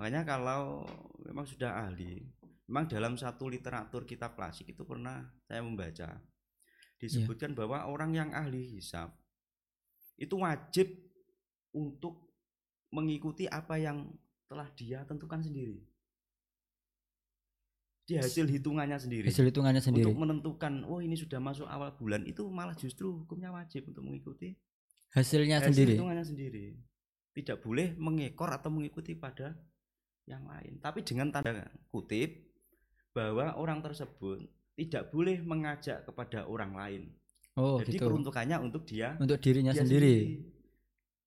makanya 0.00 0.24
kalau 0.24 0.80
memang 1.20 1.44
sudah 1.44 1.84
ahli 1.84 2.24
memang 2.64 2.88
dalam 2.88 3.20
satu 3.20 3.52
literatur 3.52 4.08
kitab 4.08 4.32
klasik 4.32 4.72
itu 4.72 4.88
pernah 4.88 5.28
saya 5.44 5.60
membaca 5.60 6.16
disebutkan 6.96 7.52
bahwa 7.52 7.84
orang 7.84 8.16
yang 8.16 8.32
ahli 8.32 8.80
hisab 8.80 9.12
itu 10.16 10.36
wajib 10.40 10.88
untuk 11.76 12.32
mengikuti 12.92 13.48
apa 13.48 13.80
yang 13.80 14.10
telah 14.50 14.68
dia 14.74 15.06
tentukan 15.06 15.40
sendiri. 15.40 15.80
Di 18.04 18.18
hasil 18.18 18.50
hitungannya 18.50 18.98
sendiri. 18.98 19.30
Hasil 19.30 19.46
hitungannya 19.48 19.78
sendiri. 19.78 20.10
Untuk 20.10 20.18
menentukan 20.18 20.82
oh 20.84 20.98
ini 20.98 21.14
sudah 21.14 21.38
masuk 21.38 21.70
awal 21.70 21.94
bulan 21.94 22.26
itu 22.26 22.42
malah 22.50 22.74
justru 22.74 23.22
hukumnya 23.22 23.54
wajib 23.54 23.86
untuk 23.86 24.02
mengikuti 24.02 24.58
hasilnya 25.14 25.62
hasil 25.62 25.72
sendiri. 25.72 25.94
hitungannya 25.94 26.26
sendiri. 26.26 26.66
Tidak 27.30 27.62
boleh 27.62 27.94
mengekor 27.94 28.50
atau 28.50 28.74
mengikuti 28.74 29.14
pada 29.14 29.54
yang 30.30 30.46
lain. 30.46 30.78
Tapi 30.78 31.02
dengan 31.02 31.34
tanda 31.34 31.66
kutip 31.90 32.46
bahwa 33.10 33.58
orang 33.58 33.82
tersebut 33.82 34.46
tidak 34.78 35.10
boleh 35.10 35.42
mengajak 35.42 36.06
kepada 36.06 36.46
orang 36.46 36.72
lain. 36.78 37.02
Oh 37.58 37.82
jadi 37.82 37.98
gitu. 37.98 38.06
peruntukannya 38.06 38.56
untuk 38.62 38.86
dia, 38.86 39.18
untuk 39.18 39.42
dirinya 39.42 39.74
dia 39.74 39.82
sendiri. 39.82 40.38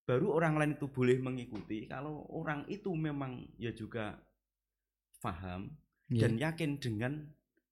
baru 0.07 0.31
orang 0.35 0.55
lain 0.55 0.71
itu 0.79 0.87
boleh 0.87 1.19
mengikuti. 1.19 1.85
Kalau 1.91 2.23
orang 2.31 2.63
itu 2.71 2.91
memang 2.95 3.43
ya 3.59 3.75
juga 3.75 4.15
paham 5.19 5.71
Iya. 6.11 6.27
dan 6.27 6.31
yakin 6.35 6.71
dengan 6.77 7.13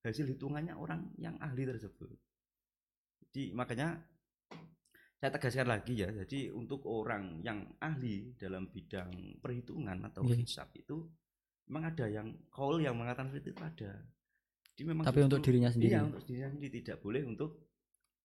hasil 0.01 0.25
hitungannya 0.33 0.73
orang 0.73 1.13
yang 1.21 1.35
ahli 1.37 1.67
tersebut. 1.67 2.09
Jadi 3.29 3.53
makanya 3.53 4.01
saya 5.21 5.29
tegaskan 5.37 5.69
lagi 5.69 6.01
ya, 6.01 6.09
jadi 6.09 6.49
untuk 6.49 6.81
orang 6.89 7.45
yang 7.45 7.69
ahli 7.77 8.33
dalam 8.41 8.73
bidang 8.73 9.37
perhitungan 9.37 10.01
atau 10.09 10.25
hisab 10.25 10.73
itu 10.73 11.05
memang 11.67 11.83
ada 11.91 12.05
yang 12.07 12.27
call 12.49 12.79
yang 12.79 12.95
mengatakan 12.95 13.29
seperti 13.29 13.53
itu 13.53 13.61
ada. 13.61 13.91
Jadi 14.71 14.83
memang 14.87 15.03
Tapi 15.05 15.19
untuk 15.21 15.39
dirinya 15.43 15.69
sendiri. 15.69 15.91
Iya, 15.91 15.99
untuk 16.07 16.23
dirinya 16.25 16.49
sendiri 16.49 16.75
tidak 16.81 16.97
boleh 17.01 17.21
untuk 17.27 17.51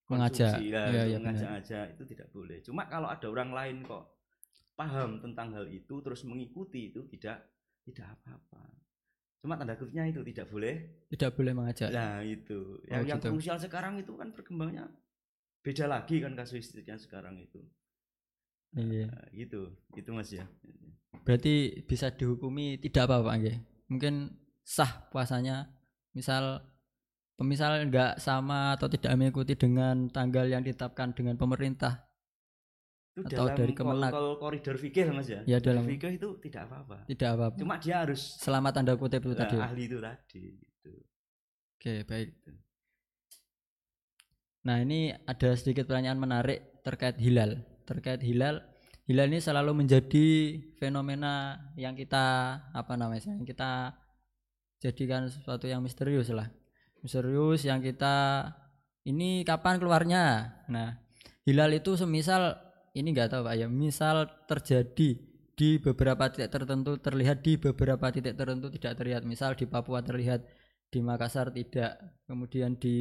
Mengajak. 0.07 0.63
ya, 0.63 0.63
Iya, 0.63 0.83
untuk 0.87 0.95
iya, 0.95 1.03
benar. 1.03 1.19
mengajak-ajak 1.19 1.87
itu 1.99 2.03
tidak 2.15 2.29
boleh. 2.31 2.59
Cuma 2.63 2.83
kalau 2.87 3.11
ada 3.11 3.27
orang 3.27 3.51
lain 3.51 3.77
kok 3.83 4.05
paham 4.79 5.19
tentang 5.19 5.51
hal 5.51 5.67
itu 5.67 5.99
terus 5.99 6.23
mengikuti 6.23 6.95
itu 6.95 7.03
tidak 7.11 7.43
tidak 7.83 8.15
apa-apa. 8.15 8.63
Cuma 9.43 9.59
tanda 9.59 9.75
kutipnya 9.75 10.07
itu 10.07 10.23
tidak 10.23 10.47
boleh 10.47 10.75
tidak 11.11 11.31
boleh 11.35 11.53
mengajak 11.55 11.91
Nah 11.91 12.23
itu 12.23 12.79
Oh, 12.79 12.87
yang, 12.87 13.03
yang 13.07 13.19
gitu. 13.19 13.35
krusial 13.35 13.59
sekarang 13.59 13.99
itu 13.99 14.15
kan 14.15 14.31
perkembangannya 14.31 14.87
beda 15.63 15.91
lagi 15.91 16.23
kan 16.23 16.39
kasuistiknya 16.39 16.95
sekarang 16.99 17.43
itu. 17.43 17.59
Iya 18.77 19.09
Nah, 19.09 19.29
gitu, 19.33 19.61
itu 19.93 20.11
mas 20.11 20.31
ya. 20.31 20.45
berarti 21.25 21.55
bisa 21.83 22.13
dihukumi 22.13 22.77
tidak 22.79 23.09
apa 23.09 23.25
pak 23.25 23.35
nggih? 23.37 23.57
mungkin 23.87 24.15
sah 24.63 25.09
puasanya 25.09 25.73
misal 26.13 26.61
pemisal 27.35 27.85
nggak 27.85 28.17
sama 28.19 28.73
atau 28.73 28.87
tidak 28.87 29.13
mengikuti 29.15 29.53
dengan 29.55 30.09
tanggal 30.09 30.45
yang 30.45 30.61
ditetapkan 30.61 31.13
dengan 31.13 31.35
pemerintah 31.35 32.05
Itu 33.11 33.25
Atau 33.25 33.49
dalam 33.49 33.57
dari 33.57 33.73
Kemenak. 33.73 34.13
kol- 34.13 34.37
koridor 34.37 34.77
fikih 34.77 35.09
mas 35.09 35.25
ya. 35.27 35.41
Ya, 35.47 35.57
dalam- 35.57 35.89
fikih 35.89 36.13
itu 36.15 36.37
tidak 36.39 36.69
apa-apa. 36.69 37.09
tidak 37.09 37.29
apa-apa 37.33 37.57
Cuma 37.57 37.75
dia 37.77 38.05
harus 38.05 38.21
selama 38.37 38.69
tanda 38.71 38.93
kutip 38.93 39.25
itu 39.25 39.33
eh, 39.33 39.39
tadi 39.39 39.57
ahli 39.57 39.83
itu 39.85 39.99
tadi. 39.99 40.43
Gitu. 40.53 40.93
oke 41.75 41.95
baik 42.05 42.29
nah 44.61 44.77
ini 44.77 45.01
ada 45.25 45.49
sedikit 45.55 45.87
pertanyaan 45.87 46.19
menarik 46.19 46.83
terkait 46.83 47.17
hilal 47.17 47.63
terkait 47.87 48.21
hilal. 48.21 48.61
Hilal 49.07 49.31
ini 49.31 49.39
selalu 49.39 49.87
menjadi 49.87 50.59
fenomena 50.83 51.63
yang 51.79 51.95
kita 51.95 52.59
apa 52.75 52.99
namanya 52.99 53.23
yang 53.39 53.47
kita 53.47 53.95
jadikan 54.83 55.31
sesuatu 55.31 55.71
yang 55.71 55.79
misterius 55.81 56.35
lah. 56.35 56.51
Misterius 57.01 57.63
yang 57.63 57.79
kita 57.79 58.51
ini 59.07 59.47
kapan 59.47 59.79
keluarnya? 59.79 60.59
Nah 60.67 60.99
hilal 61.47 61.71
itu 61.79 61.95
semisal 61.95 62.59
ini 62.99 63.15
enggak 63.15 63.31
tahu 63.31 63.47
pak 63.47 63.55
ya. 63.55 63.71
Misal 63.71 64.27
terjadi 64.51 65.23
di 65.57 65.81
beberapa 65.81 66.29
titik 66.29 66.53
tertentu 66.53 67.01
terlihat 67.01 67.41
di 67.41 67.57
beberapa 67.57 68.11
titik 68.11 68.35
tertentu 68.35 68.69
tidak 68.75 68.99
terlihat. 68.99 69.23
Misal 69.23 69.55
di 69.55 69.71
Papua 69.71 70.03
terlihat 70.03 70.45
di 70.91 70.99
Makassar 70.99 71.55
tidak. 71.55 71.97
Kemudian 72.27 72.75
di 72.75 72.99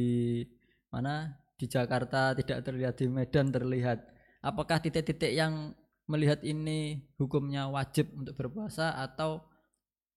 mana? 0.88 1.42
Di 1.56 1.66
Jakarta 1.66 2.36
tidak 2.36 2.62
terlihat 2.62 3.00
di 3.00 3.08
Medan 3.08 3.48
terlihat 3.48 4.15
apakah 4.46 4.78
titik-titik 4.78 5.34
yang 5.34 5.74
melihat 6.06 6.38
ini 6.46 7.02
hukumnya 7.18 7.66
wajib 7.66 8.14
untuk 8.14 8.38
berpuasa 8.38 8.94
atau 8.94 9.42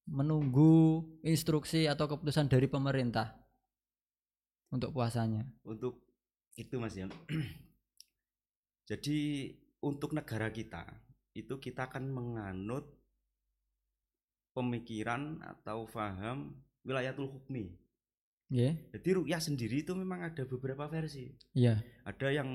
menunggu 0.06 1.02
instruksi 1.26 1.90
atau 1.90 2.06
keputusan 2.06 2.46
dari 2.46 2.70
pemerintah 2.70 3.34
untuk 4.70 4.94
puasanya 4.94 5.50
Untuk 5.66 6.06
itu 6.54 6.78
mas 6.78 6.94
ya. 6.94 7.10
Jadi 8.90 9.50
untuk 9.82 10.14
negara 10.14 10.54
kita 10.54 10.86
itu 11.34 11.58
kita 11.58 11.90
akan 11.90 12.10
menganut 12.10 12.86
pemikiran 14.54 15.42
atau 15.46 15.90
faham 15.90 16.58
wilayatul 16.86 17.30
hukmi. 17.30 17.78
Ya 18.50 18.74
Jadi 18.92 19.10
rukyah 19.14 19.38
sendiri 19.38 19.86
itu 19.86 19.94
memang 19.94 20.26
ada 20.26 20.42
beberapa 20.44 20.90
versi. 20.90 21.30
iya 21.54 21.78
Ada 22.04 22.42
yang 22.42 22.50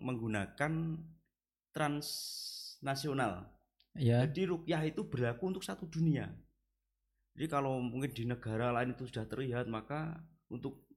menggunakan 0.00 0.72
transnasional. 1.70 3.44
iya 3.96 4.24
Jadi 4.24 4.48
rukyah 4.48 4.82
itu 4.84 5.04
berlaku 5.04 5.52
untuk 5.52 5.64
satu 5.64 5.84
dunia. 5.86 6.28
Jadi 7.36 7.46
kalau 7.52 7.76
mungkin 7.84 8.16
di 8.16 8.24
negara 8.24 8.72
lain 8.72 8.96
itu 8.96 9.04
sudah 9.04 9.28
terlihat, 9.28 9.68
maka 9.68 10.16
untuk 10.48 10.88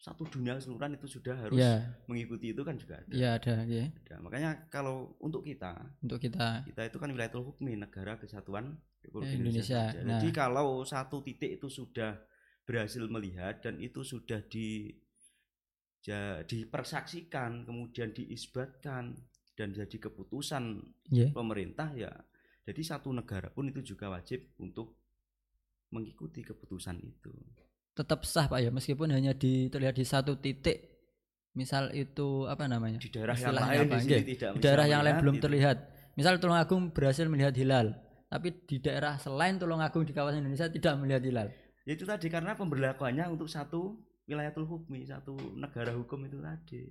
satu 0.00 0.24
dunia 0.24 0.56
keseluruhan 0.56 0.96
itu 0.96 1.04
sudah 1.10 1.36
harus 1.36 1.60
iya 1.60 1.84
mengikuti 2.08 2.56
itu 2.56 2.64
kan 2.64 2.72
juga 2.80 2.96
ada. 3.04 3.12
iya 3.12 3.36
ada 3.36 3.54
ya 3.68 3.84
Ada. 4.06 4.16
Makanya 4.22 4.50
kalau 4.72 5.12
untuk 5.20 5.44
kita, 5.44 5.76
untuk 6.00 6.22
kita 6.24 6.64
kita 6.64 6.88
itu 6.88 6.96
kan 6.96 7.10
wilayatul 7.12 7.44
hukmi 7.52 7.76
negara 7.76 8.16
kesatuan 8.16 8.80
Republik 9.04 9.36
Indonesia. 9.44 9.92
saja. 9.92 10.00
Nah. 10.00 10.16
Jadi 10.16 10.28
kalau 10.32 10.80
satu 10.88 11.20
titik 11.20 11.60
itu 11.60 11.68
sudah 11.68 12.16
berhasil 12.70 13.02
melihat 13.10 13.58
dan 13.58 13.82
itu 13.82 14.06
sudah 14.06 14.38
di 14.46 14.94
ja- 16.00 16.46
dipersaksikan 16.46 17.66
kemudian 17.66 18.14
diisbatkan 18.14 19.18
dan 19.58 19.68
jadi 19.74 19.96
keputusan 19.98 20.78
Iya. 21.10 21.34
pemerintah 21.34 21.90
ya 21.98 22.14
jadi 22.62 22.80
satu 22.86 23.10
negara 23.10 23.50
pun 23.50 23.66
itu 23.66 23.82
juga 23.82 24.06
wajib 24.08 24.54
untuk 24.62 24.94
mengikuti 25.90 26.46
keputusan 26.46 27.02
itu 27.02 27.34
Tetap 27.90 28.22
sah 28.22 28.46
Pak 28.46 28.62
ya 28.62 28.70
meskipun 28.70 29.10
hanya 29.10 29.34
di, 29.34 29.66
terlihat 29.68 29.98
di 29.98 30.06
satu 30.06 30.38
titik. 30.38 30.88
Misal 31.58 31.90
itu 31.92 32.46
apa 32.46 32.70
namanya? 32.70 33.02
di 33.02 33.10
daerah 33.10 33.34
yang 33.34 33.50
lain 33.52 33.66
apa? 33.90 33.98
di 33.98 34.00
sini 34.06 34.22
tidak 34.22 34.50
di 34.54 34.60
daerah 34.62 34.86
yang 34.86 35.02
lain 35.02 35.16
belum 35.18 35.36
itu. 35.36 35.44
terlihat. 35.44 35.76
Misal 36.14 36.38
Tulungagung 36.38 36.94
berhasil 36.94 37.26
melihat 37.26 37.50
hilal, 37.58 37.92
tapi 38.30 38.54
di 38.64 38.78
daerah 38.78 39.18
selain 39.18 39.58
Tulungagung 39.58 40.06
di 40.06 40.14
kawasan 40.14 40.46
Indonesia 40.46 40.70
tidak 40.70 40.94
melihat 41.02 41.22
hilal. 41.26 41.48
Ya 41.84 41.96
itu 41.96 42.04
tadi 42.04 42.28
karena 42.28 42.52
pemberlakuannya 42.54 43.24
untuk 43.28 43.48
satu 43.48 43.96
wilayatul 44.24 44.62
hukmi 44.64 45.02
satu 45.02 45.34
negara 45.58 45.90
hukum 45.90 46.22
itu 46.22 46.38
tadi 46.38 46.86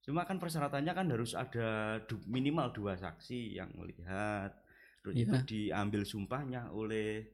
cuma 0.00 0.24
kan 0.24 0.40
persyaratannya 0.40 0.92
kan 0.96 1.06
harus 1.12 1.36
ada 1.36 2.00
du- 2.08 2.24
minimal 2.24 2.72
dua 2.72 2.96
saksi 2.96 3.52
yang 3.52 3.68
melihat 3.76 4.56
terus 5.04 5.12
Iya. 5.12 5.24
itu 5.28 5.36
diambil 5.44 6.08
sumpahnya 6.08 6.72
oleh 6.72 7.28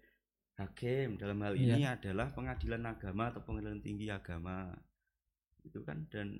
hakim 0.58 1.14
dalam 1.14 1.38
hal 1.46 1.54
Iya. 1.54 1.62
ini 1.70 1.80
adalah 1.86 2.34
pengadilan 2.34 2.82
agama 2.82 3.30
atau 3.30 3.46
pengadilan 3.46 3.78
tinggi 3.78 4.10
agama 4.10 4.74
itu 5.62 5.78
kan 5.86 6.02
dan 6.10 6.34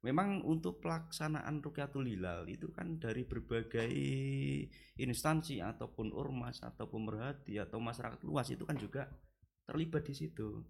memang 0.00 0.40
untuk 0.48 0.80
pelaksanaan 0.80 1.60
rukyatul 1.60 2.08
hilal 2.08 2.48
itu 2.48 2.72
kan 2.72 2.96
dari 2.96 3.28
berbagai 3.28 3.92
instansi 4.96 5.60
ataupun 5.60 6.16
ormas 6.16 6.64
atau 6.64 6.88
pemerhati 6.88 7.60
atau 7.60 7.76
masyarakat 7.76 8.20
luas 8.24 8.48
itu 8.48 8.64
kan 8.64 8.80
juga 8.80 9.12
terlibat 9.68 10.08
di 10.08 10.14
situ. 10.16 10.64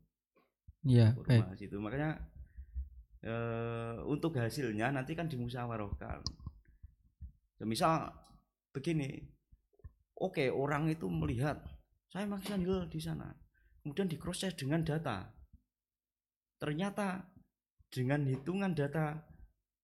Iya, 0.82 1.14
baik. 1.14 1.46
ormas 1.46 1.62
itu. 1.62 1.76
Makanya 1.78 2.10
eh, 3.22 3.96
untuk 4.02 4.34
hasilnya 4.34 4.90
nanti 4.90 5.14
kan 5.14 5.30
dimusyawarahkan. 5.30 6.20
Ya, 7.62 7.64
misal 7.68 8.10
begini 8.74 9.30
oke 10.18 10.50
orang 10.50 10.90
itu 10.90 11.06
melihat 11.06 11.62
saya 12.10 12.26
maksudnya 12.26 12.90
di 12.90 12.98
sana. 12.98 13.30
Kemudian 13.80 14.10
diproses 14.10 14.58
dengan 14.58 14.82
data. 14.82 15.30
Ternyata 16.58 17.29
dengan 17.90 18.22
hitungan 18.24 18.72
data 18.72 19.18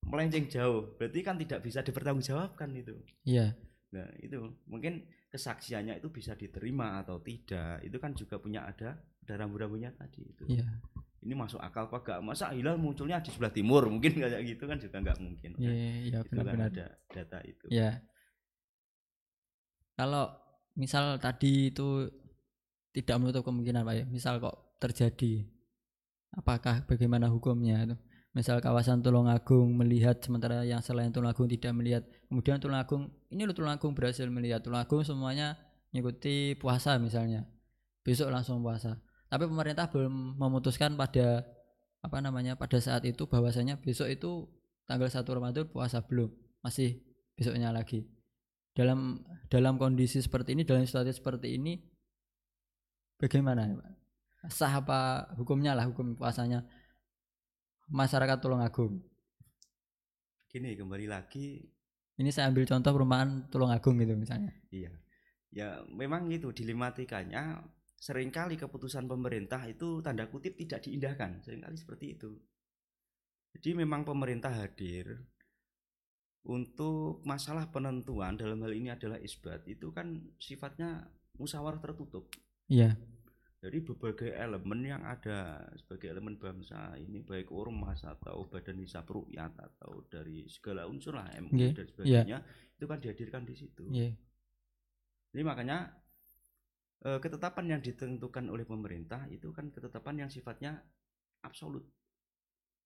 melenceng 0.07 0.47
jauh 0.47 0.95
berarti 0.95 1.21
kan 1.21 1.35
tidak 1.37 1.61
bisa 1.67 1.83
dipertanggungjawabkan 1.83 2.71
itu 2.79 2.95
Iya, 3.27 3.53
Nah, 3.87 4.07
itu 4.19 4.37
mungkin 4.67 5.07
kesaksiannya 5.31 6.03
itu 6.03 6.11
bisa 6.11 6.35
diterima 6.35 7.01
atau 7.01 7.23
tidak. 7.23 7.81
Itu 7.87 7.97
kan 8.03 8.13
juga 8.13 8.37
punya 8.37 8.67
ada 8.67 8.99
ada 8.99 9.35
rambu-rambunya 9.41 9.95
tadi 9.95 10.27
itu. 10.27 10.45
iya, 10.47 10.67
Ini 11.23 11.33
masuk 11.35 11.63
akal 11.63 11.87
apa 11.89 12.03
enggak? 12.03 12.19
Masa 12.21 12.51
hilal 12.53 12.77
munculnya 12.77 13.23
di 13.23 13.31
sebelah 13.31 13.55
timur? 13.55 13.87
Mungkin 13.95 14.21
kayak 14.21 14.43
gitu 14.43 14.65
kan 14.69 14.77
juga 14.83 14.97
enggak 15.01 15.19
mungkin. 15.23 15.51
iya, 15.57 15.73
iya, 16.03 16.19
itu 16.21 16.35
kan 16.35 16.45
benar-benar. 16.45 16.71
ada 16.75 16.87
data 17.15 17.39
itu. 17.47 17.67
Ya. 17.73 17.91
Kalau 19.97 20.25
misal 20.77 21.17
tadi 21.17 21.73
itu 21.73 22.11
tidak 22.93 23.17
menutup 23.17 23.43
kemungkinan 23.47 23.85
Pak 23.87 23.95
ya, 23.97 24.05
misal 24.09 24.41
kok 24.43 24.77
terjadi, 24.77 25.47
apakah 26.37 26.85
bagaimana 26.85 27.27
hukumnya 27.33 27.83
itu? 27.83 27.97
Misal 28.37 28.61
kawasan 28.61 29.01
Tulungagung 29.01 29.73
melihat 29.73 30.21
sementara 30.21 30.61
yang 30.63 30.85
selain 30.85 31.09
Tulungagung 31.09 31.49
tidak 31.49 31.73
melihat, 31.73 32.05
kemudian 32.29 32.61
Tulungagung 32.61 33.09
ini 33.33 33.49
loh 33.49 33.57
Tulungagung 33.57 33.97
berhasil 33.97 34.29
melihat, 34.29 34.61
Tulungagung 34.61 35.01
semuanya 35.03 35.57
mengikuti 35.91 36.53
puasa 36.61 37.01
misalnya, 37.01 37.49
besok 38.05 38.29
langsung 38.29 38.61
puasa. 38.61 39.01
Tapi 39.33 39.49
pemerintah 39.49 39.89
belum 39.89 40.37
memutuskan 40.37 40.95
pada 41.01 41.49
apa 42.05 42.19
namanya 42.21 42.55
pada 42.55 42.77
saat 42.79 43.03
itu 43.09 43.25
bahwasanya 43.27 43.81
besok 43.81 44.13
itu 44.13 44.47
tanggal 44.85 45.09
1 45.09 45.25
Ramadan 45.25 45.67
puasa 45.67 46.05
belum, 46.05 46.31
masih 46.61 47.01
besoknya 47.35 47.73
lagi 47.73 48.05
dalam 48.77 49.25
dalam 49.49 49.81
kondisi 49.81 50.21
seperti 50.21 50.53
ini 50.53 50.69
dalam 50.69 50.85
situasi 50.85 51.17
seperti 51.17 51.57
ini 51.57 51.81
bagaimana 53.17 53.73
Pak? 53.73 53.96
Sah 54.49 54.83
apa 54.83 55.31
hukumnya 55.39 55.75
lah 55.75 55.87
hukum 55.89 56.15
puasanya 56.19 56.67
masyarakat 57.91 58.39
Tulungagung 58.43 59.03
Gini 60.51 60.73
kembali 60.79 61.07
lagi 61.11 61.61
ini 62.17 62.31
saya 62.33 62.49
ambil 62.49 62.65
contoh 62.65 62.91
perumahan 62.97 63.49
Tulungagung 63.53 64.01
gitu 64.01 64.17
misalnya 64.17 64.53
iya. 64.73 64.91
Ya 65.57 65.81
memang 65.89 66.29
itu 66.29 66.53
dilematikanya 66.53 67.65
sering 67.97 68.29
kali 68.29 68.61
keputusan 68.61 69.09
pemerintah 69.09 69.65
itu 69.65 70.05
tanda 70.05 70.29
kutip 70.29 70.53
tidak 70.61 70.85
diindahkan. 70.85 71.41
Seringkali 71.41 71.77
seperti 71.81 72.07
itu. 72.13 72.37
Jadi 73.57 73.73
memang 73.73 74.05
pemerintah 74.05 74.53
hadir 74.53 75.17
untuk 76.45 77.25
masalah 77.25 77.73
penentuan 77.73 78.37
dalam 78.37 78.61
hal 78.63 78.73
ini 78.77 78.93
adalah 78.93 79.17
isbat 79.17 79.65
itu 79.67 79.91
kan 79.97 80.29
sifatnya 80.39 81.09
musyawarah 81.41 81.83
tertutup. 81.83 82.31
iya 82.67 82.99
Dari 83.57 83.81
berbagai 83.83 84.37
elemen 84.37 84.85
yang 84.85 85.03
ada 85.03 85.65
sebagai 85.81 86.13
elemen 86.13 86.37
bangsa 86.37 86.93
ini 87.01 87.25
baik 87.25 87.51
ormas 87.51 88.05
atau 88.05 88.47
badan 88.47 88.79
hisab 88.85 89.09
rukyat 89.09 89.57
atau 89.57 90.05
dari 90.07 90.45
segala 90.47 90.85
unsur 90.85 91.17
lah 91.17 91.33
MUI 91.41 91.51
Nggih, 91.57 91.73
dan 91.73 91.87
sebagainya 91.89 92.39
itu 92.77 92.85
kan 92.85 92.99
dihadirkan 93.01 93.43
di 93.49 93.55
situ. 93.57 93.85
iya 93.91 94.13
Jadi 95.33 95.43
makanya 95.43 95.89
eh, 97.09 97.19
ketetapan 97.19 97.77
yang 97.77 97.81
ditentukan 97.81 98.45
oleh 98.53 98.69
pemerintah 98.69 99.25
itu 99.33 99.49
kan 99.51 99.73
ketetapan 99.73 100.29
yang 100.29 100.31
sifatnya 100.31 100.77
absolut 101.43 101.85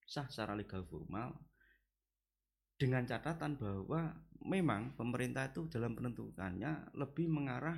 sah 0.06 0.26
secara 0.26 0.58
legal 0.58 0.82
formal 0.86 1.34
dengan 2.80 3.04
catatan 3.04 3.60
bahwa 3.60 4.16
memang 4.48 4.96
pemerintah 4.96 5.52
itu 5.52 5.68
dalam 5.68 5.92
penentukannya 5.92 6.96
lebih 6.96 7.28
mengarah 7.28 7.76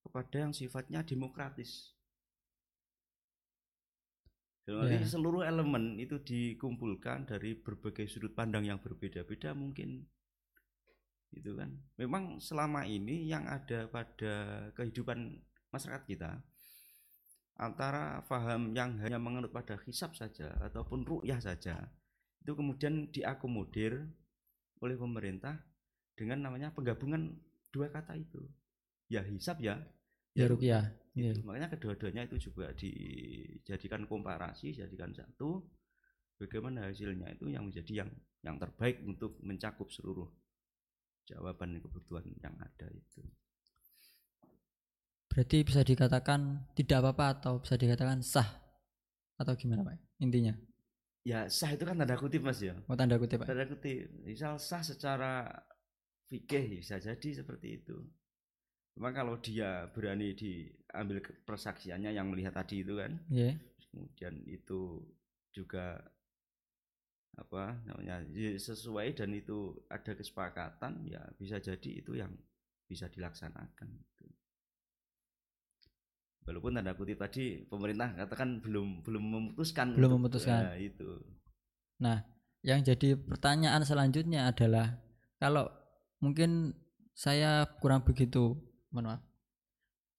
kepada 0.00 0.48
yang 0.48 0.52
sifatnya 0.56 1.04
demokratis. 1.04 1.91
Arti 4.62 4.94
Ya. 4.94 5.02
seluruh 5.02 5.42
elemen 5.42 5.98
itu 5.98 6.22
dikumpulkan 6.22 7.26
dari 7.26 7.58
berbagai 7.58 8.06
sudut 8.06 8.30
pandang 8.30 8.62
yang 8.62 8.78
berbeda-beda 8.78 9.50
mungkin. 9.58 10.06
Itu 11.34 11.58
kan. 11.58 11.74
Memang 11.98 12.38
selama 12.38 12.86
ini 12.86 13.26
yang 13.26 13.42
ada 13.50 13.90
pada 13.90 14.68
kehidupan 14.78 15.42
masyarakat 15.74 16.06
kita 16.06 16.38
antara 17.58 18.22
faham 18.30 18.70
yang 18.70 19.02
hanya 19.02 19.18
menganut 19.18 19.50
pada 19.50 19.76
hisab 19.82 20.14
saja 20.14 20.54
ataupun 20.62 21.04
ru'yah 21.04 21.42
saja 21.42 21.90
itu 22.42 22.52
kemudian 22.54 23.10
diakomodir 23.10 24.02
oleh 24.82 24.96
pemerintah 24.98 25.62
dengan 26.14 26.42
namanya 26.42 26.70
penggabungan 26.70 27.34
dua 27.74 27.90
kata 27.90 28.14
itu. 28.14 28.46
Ya 29.10 29.26
hisab 29.26 29.58
ya 29.58 29.82
ya 30.32 30.46
rupiah 30.48 31.01
iya. 31.16 31.32
Gitu. 31.32 31.44
makanya 31.44 31.68
kedua-duanya 31.72 32.22
itu 32.24 32.36
juga 32.50 32.72
dijadikan 32.72 34.08
komparasi 34.08 34.72
dijadikan 34.76 35.12
satu. 35.12 35.64
Bagaimana 36.40 36.90
hasilnya 36.90 37.38
itu 37.38 37.46
yang 37.54 37.70
menjadi 37.70 38.02
yang 38.02 38.10
yang 38.42 38.58
terbaik 38.58 38.98
untuk 39.06 39.38
mencakup 39.46 39.86
seluruh 39.94 40.26
jawaban 41.28 41.78
kebutuhan 41.78 42.26
yang 42.42 42.56
ada 42.58 42.90
itu. 42.90 43.22
Berarti 45.30 45.62
bisa 45.62 45.80
dikatakan 45.86 46.66
tidak 46.74 46.98
apa-apa 47.00 47.26
atau 47.38 47.52
bisa 47.62 47.78
dikatakan 47.78 48.20
sah? 48.20 48.48
Atau 49.38 49.54
gimana 49.56 49.86
Pak? 49.86 49.96
Intinya. 50.18 50.52
Ya 51.22 51.46
sah 51.46 51.70
itu 51.70 51.86
kan 51.86 51.94
tanda 51.94 52.18
kutip 52.18 52.42
mas 52.42 52.58
ya? 52.58 52.74
Mau 52.90 52.98
tanda 52.98 53.16
kutip 53.16 53.40
Pak. 53.40 53.46
Tanda 53.46 53.64
kutip. 53.64 54.10
Misal 54.26 54.58
sah 54.58 54.82
secara 54.82 55.46
fikih 56.26 56.82
bisa 56.82 56.98
jadi 56.98 57.28
seperti 57.44 57.80
itu 57.80 57.96
cuma 58.92 59.08
kalau 59.10 59.40
dia 59.40 59.88
berani 59.90 60.36
diambil 60.36 61.18
persaksiannya 61.48 62.12
yang 62.12 62.28
melihat 62.28 62.52
tadi 62.52 62.84
itu 62.84 63.00
kan 63.00 63.16
iya 63.32 63.56
kemudian 63.88 64.34
itu 64.44 65.00
juga 65.52 66.00
apa 67.32 67.80
namanya 67.88 68.20
ya 68.28 68.52
sesuai 68.52 69.16
dan 69.16 69.32
itu 69.32 69.72
ada 69.88 70.12
kesepakatan 70.12 71.08
ya 71.08 71.20
bisa 71.40 71.56
jadi 71.56 71.90
itu 72.04 72.12
yang 72.12 72.28
bisa 72.84 73.08
dilaksanakan 73.08 73.88
gitu. 73.88 74.24
walaupun 76.44 76.76
tanda 76.76 76.92
kutip 76.92 77.16
tadi 77.16 77.64
pemerintah 77.64 78.12
katakan 78.12 78.60
belum 78.60 79.00
belum 79.00 79.24
memutuskan 79.24 79.96
Belum 79.96 80.20
untuk- 80.20 80.36
memutuskan. 80.36 80.60
ya, 80.60 80.74
itu 80.76 81.08
yang 82.62 82.78
jadi 82.84 83.18
pertanyaan 83.18 83.82
selanjutnya 83.82 84.46
adalah 84.46 85.00
kalau 85.40 85.66
mungkin 86.22 86.76
saya 87.12 87.66
kurang 87.82 88.06
begitu 88.06 88.54
mohon 88.92 89.16
maaf. 89.16 89.22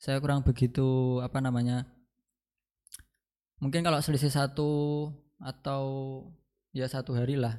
Saya 0.01 0.19
kurang 0.19 0.43
begitu 0.43 1.21
apa 1.23 1.39
namanya 1.39 1.88
mungkin 3.63 3.79
kalau 3.86 4.03
selisih 4.03 4.33
satu 4.33 5.07
atau 5.39 5.83
ya 6.75 6.89
satu 6.89 7.15
hari 7.15 7.39
lah. 7.39 7.55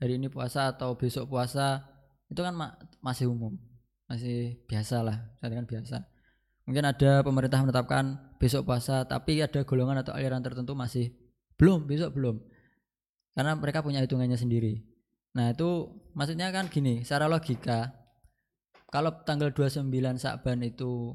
Hari 0.00 0.16
ini 0.20 0.28
puasa 0.28 0.72
atau 0.72 0.96
besok 0.96 1.30
puasa 1.32 1.86
itu 2.28 2.40
kan 2.42 2.52
ma- 2.52 2.76
masih 3.00 3.30
umum. 3.32 3.56
Masih 4.10 4.60
biasa 4.66 5.00
lah 5.06 5.16
saya 5.40 5.56
kan 5.56 5.64
biasa. 5.64 5.96
Mungkin 6.68 6.84
ada 6.84 7.24
pemerintah 7.24 7.62
menetapkan 7.64 8.36
besok 8.36 8.68
puasa 8.68 9.08
tapi 9.08 9.40
ada 9.40 9.64
golongan 9.64 10.02
atau 10.04 10.12
aliran 10.12 10.42
tertentu 10.44 10.76
masih 10.76 11.14
belum 11.56 11.88
besok 11.88 12.12
belum. 12.12 12.36
Karena 13.32 13.54
mereka 13.56 13.80
punya 13.80 14.02
hitungannya 14.02 14.36
sendiri. 14.36 14.82
Nah, 15.30 15.54
itu 15.54 15.86
maksudnya 16.18 16.50
kan 16.50 16.66
gini, 16.66 17.06
secara 17.06 17.30
logika 17.30 17.94
kalau 18.90 19.10
tanggal 19.22 19.54
29 19.54 19.86
Sa'ban 20.18 20.60
itu 20.66 21.14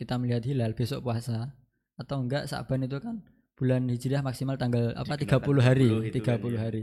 kita 0.00 0.16
melihat 0.16 0.42
hilal 0.48 0.72
besok 0.72 1.04
puasa 1.04 1.52
atau 2.00 2.24
enggak 2.24 2.48
Sa'ban 2.48 2.88
itu 2.88 2.96
kan 2.98 3.20
bulan 3.52 3.84
Hijriah 3.86 4.24
maksimal 4.24 4.56
tanggal 4.56 4.96
apa 4.96 5.14
30 5.14 5.28
Digunakan 5.28 5.60
hari, 5.60 5.88
30 5.92 6.08
itu 6.08 6.18
30 6.18 6.24
kan, 6.24 6.40
ya. 6.40 6.58
hari. 6.58 6.82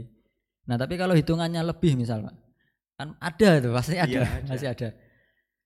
Nah, 0.70 0.76
tapi 0.78 0.94
kalau 0.94 1.18
hitungannya 1.18 1.60
lebih 1.66 1.98
misal, 1.98 2.22
Pak. 2.22 2.34
Kan 2.94 3.08
ada 3.18 3.48
tuh, 3.58 3.72
pasti 3.74 3.98
ada, 3.98 4.06
Iya, 4.06 4.22
ada. 4.22 4.48
masih 4.48 4.68
ada. 4.70 4.88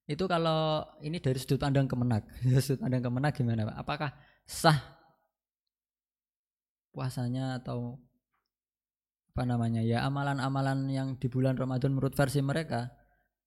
Itu 0.09 0.24
kalau 0.24 0.85
ini 1.05 1.20
dari 1.20 1.37
sudut 1.37 1.61
pandang 1.61 1.85
Kemenak. 1.85 2.24
Sudut 2.64 2.81
pandang 2.81 3.05
Kemenak 3.05 3.33
gimana, 3.37 3.68
Pak? 3.68 3.77
Apakah 3.85 4.11
sah 4.48 4.81
puasanya 6.94 7.61
atau 7.61 8.00
apa 9.35 9.42
namanya 9.42 9.83
ya 9.83 10.07
amalan-amalan 10.07 10.87
yang 10.94 11.09
di 11.18 11.27
bulan 11.27 11.59
Ramadan 11.59 11.90
menurut 11.90 12.14
versi 12.14 12.38
mereka 12.38 12.87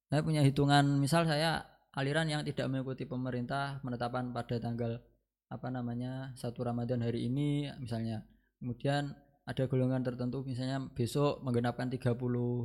saya 0.07 0.21
punya 0.21 0.41
hitungan 0.41 0.97
misal 0.97 1.23
saya 1.23 1.63
aliran 1.93 2.27
yang 2.27 2.41
tidak 2.43 2.67
mengikuti 2.67 3.03
pemerintah 3.03 3.81
penetapan 3.81 4.31
pada 4.31 4.55
tanggal 4.57 5.01
apa 5.47 5.67
namanya 5.67 6.31
satu 6.35 6.63
Ramadan 6.63 7.01
hari 7.01 7.27
ini 7.27 7.67
misalnya. 7.79 8.23
Kemudian 8.59 9.13
ada 9.47 9.63
golongan 9.65 10.03
tertentu 10.03 10.43
misalnya 10.43 10.83
besok 10.91 11.39
menggenapkan 11.39 11.87
30 11.87 12.15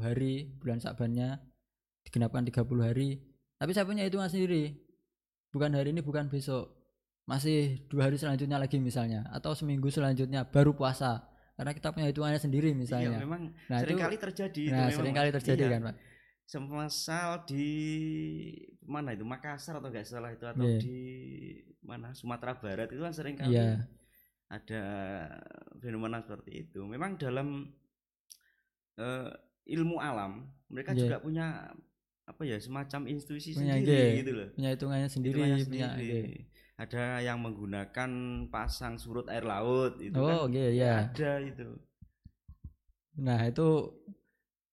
hari 0.00 0.50
bulan 0.58 0.78
Sa'bannya 0.78 1.38
digenapkan 2.02 2.42
30 2.42 2.66
hari. 2.82 3.22
Tapi 3.56 3.70
saya 3.70 3.86
punya 3.86 4.02
hitungan 4.02 4.26
sendiri 4.26 4.74
bukan 5.50 5.70
hari 5.74 5.94
ini 5.94 6.02
bukan 6.02 6.26
besok. 6.26 6.74
Masih 7.22 7.86
dua 7.86 8.10
hari 8.10 8.18
selanjutnya 8.18 8.58
lagi 8.58 8.82
misalnya 8.82 9.22
atau 9.30 9.54
seminggu 9.54 9.86
selanjutnya 9.88 10.42
baru 10.42 10.74
puasa. 10.74 11.22
Karena 11.54 11.70
kita 11.70 11.94
punya 11.94 12.10
hitungannya 12.10 12.40
sendiri 12.40 12.74
Iya, 12.74 12.78
misalnya 12.78 13.18
memang 13.22 13.54
Nah, 13.70 13.78
itu- 13.78 13.86
sering 13.86 14.00
kali 14.02 14.16
terjadi 14.18 14.62
itu 14.66 14.72
nah 14.74 14.78
memang, 14.90 14.96
sering 14.98 15.14
Mas. 15.14 15.20
kali 15.22 15.30
terjadi 15.30 15.62
Iya. 15.62 15.70
kan 15.70 15.80
pak 15.86 15.96
semisal 16.52 17.48
di 17.48 17.68
mana 18.84 19.16
itu 19.16 19.24
Makassar 19.24 19.80
atau 19.80 19.88
nggak 19.88 20.04
salah 20.04 20.28
itu 20.28 20.44
atau 20.44 20.68
Iya. 20.68 20.78
di 20.84 21.00
mana 21.80 22.12
Sumatera 22.12 22.52
Barat 22.60 22.92
itu 22.92 23.00
kan 23.00 23.14
sering 23.16 23.40
kali 23.40 23.56
Iya. 23.56 23.88
ada 24.52 24.82
fenomena 25.80 26.20
seperti 26.20 26.68
itu. 26.68 26.84
Memang 26.84 27.16
dalam 27.16 27.72
eh, 29.00 29.32
ilmu 29.72 29.96
alam 29.96 30.52
mereka 30.68 30.92
Iya. 30.92 31.00
juga 31.08 31.16
punya 31.24 31.46
apa 32.22 32.42
ya 32.44 32.60
semacam 32.60 33.08
institusi 33.08 33.56
Punya 33.56 33.80
sendiri 33.80 33.88
ide. 33.96 34.18
gitu 34.20 34.32
loh. 34.36 34.48
punya 34.52 34.70
hitungannya 34.76 35.08
sendiri 35.08 35.32
Hitungannya 35.40 35.64
punya 35.64 35.88
sendiri. 35.96 36.12
ide. 36.12 36.20
Ada 36.76 37.02
yang 37.22 37.38
menggunakan 37.40 38.10
pasang 38.52 39.00
surut 39.00 39.24
air 39.32 39.44
laut 39.46 39.96
itu 40.02 40.12
oh 40.18 40.28
kan 40.28 40.52
oke 40.52 40.64
ya 40.74 41.08
ada 41.08 41.32
itu. 41.40 41.68
nah 43.16 43.40
itu 43.40 43.68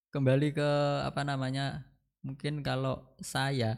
kembali 0.10 0.54
ke 0.58 0.70
apa 1.06 1.22
namanya 1.22 1.86
mungkin 2.26 2.66
kalau 2.66 3.16
saya 3.22 3.78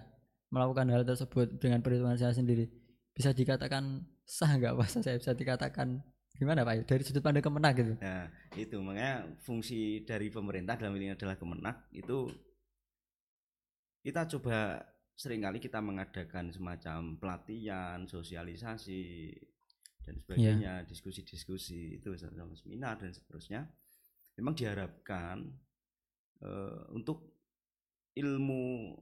melakukan 0.52 0.88
hal 0.92 1.04
tersebut 1.04 1.60
dengan 1.60 1.84
perhitungan 1.84 2.20
saya 2.20 2.36
sendiri 2.36 2.68
bisa 3.12 3.36
dikatakan 3.36 4.04
sah 4.24 4.56
nggak 4.56 4.76
puasa 4.76 5.04
saya 5.04 5.20
bisa 5.20 5.36
dikatakan 5.36 6.00
gimana 6.42 6.66
pak? 6.66 6.90
Dari 6.90 7.06
sudut 7.06 7.22
pandang 7.22 7.46
kemenak 7.46 7.74
gitu. 7.78 7.94
Nah, 8.02 8.26
itu. 8.58 8.78
Makanya 8.82 9.30
fungsi 9.46 10.02
dari 10.02 10.34
pemerintah 10.34 10.74
dalam 10.74 10.98
ini 10.98 11.14
adalah 11.14 11.38
Kemenak 11.38 11.94
itu 11.94 12.34
kita 14.02 14.26
coba 14.26 14.82
sering 15.14 15.46
kali 15.46 15.62
kita 15.62 15.78
mengadakan 15.78 16.50
semacam 16.50 17.22
pelatihan, 17.22 18.10
sosialisasi 18.10 19.30
dan 20.02 20.18
sebagainya, 20.18 20.74
diskusi-diskusi 20.90 22.02
itu 22.02 22.10
sama 22.18 22.58
seminar 22.58 22.98
dan 22.98 23.14
seterusnya. 23.14 23.70
Memang 24.42 24.58
diharapkan 24.58 25.46
eh, 26.42 26.82
untuk 26.92 27.32
ilmu 28.18 28.96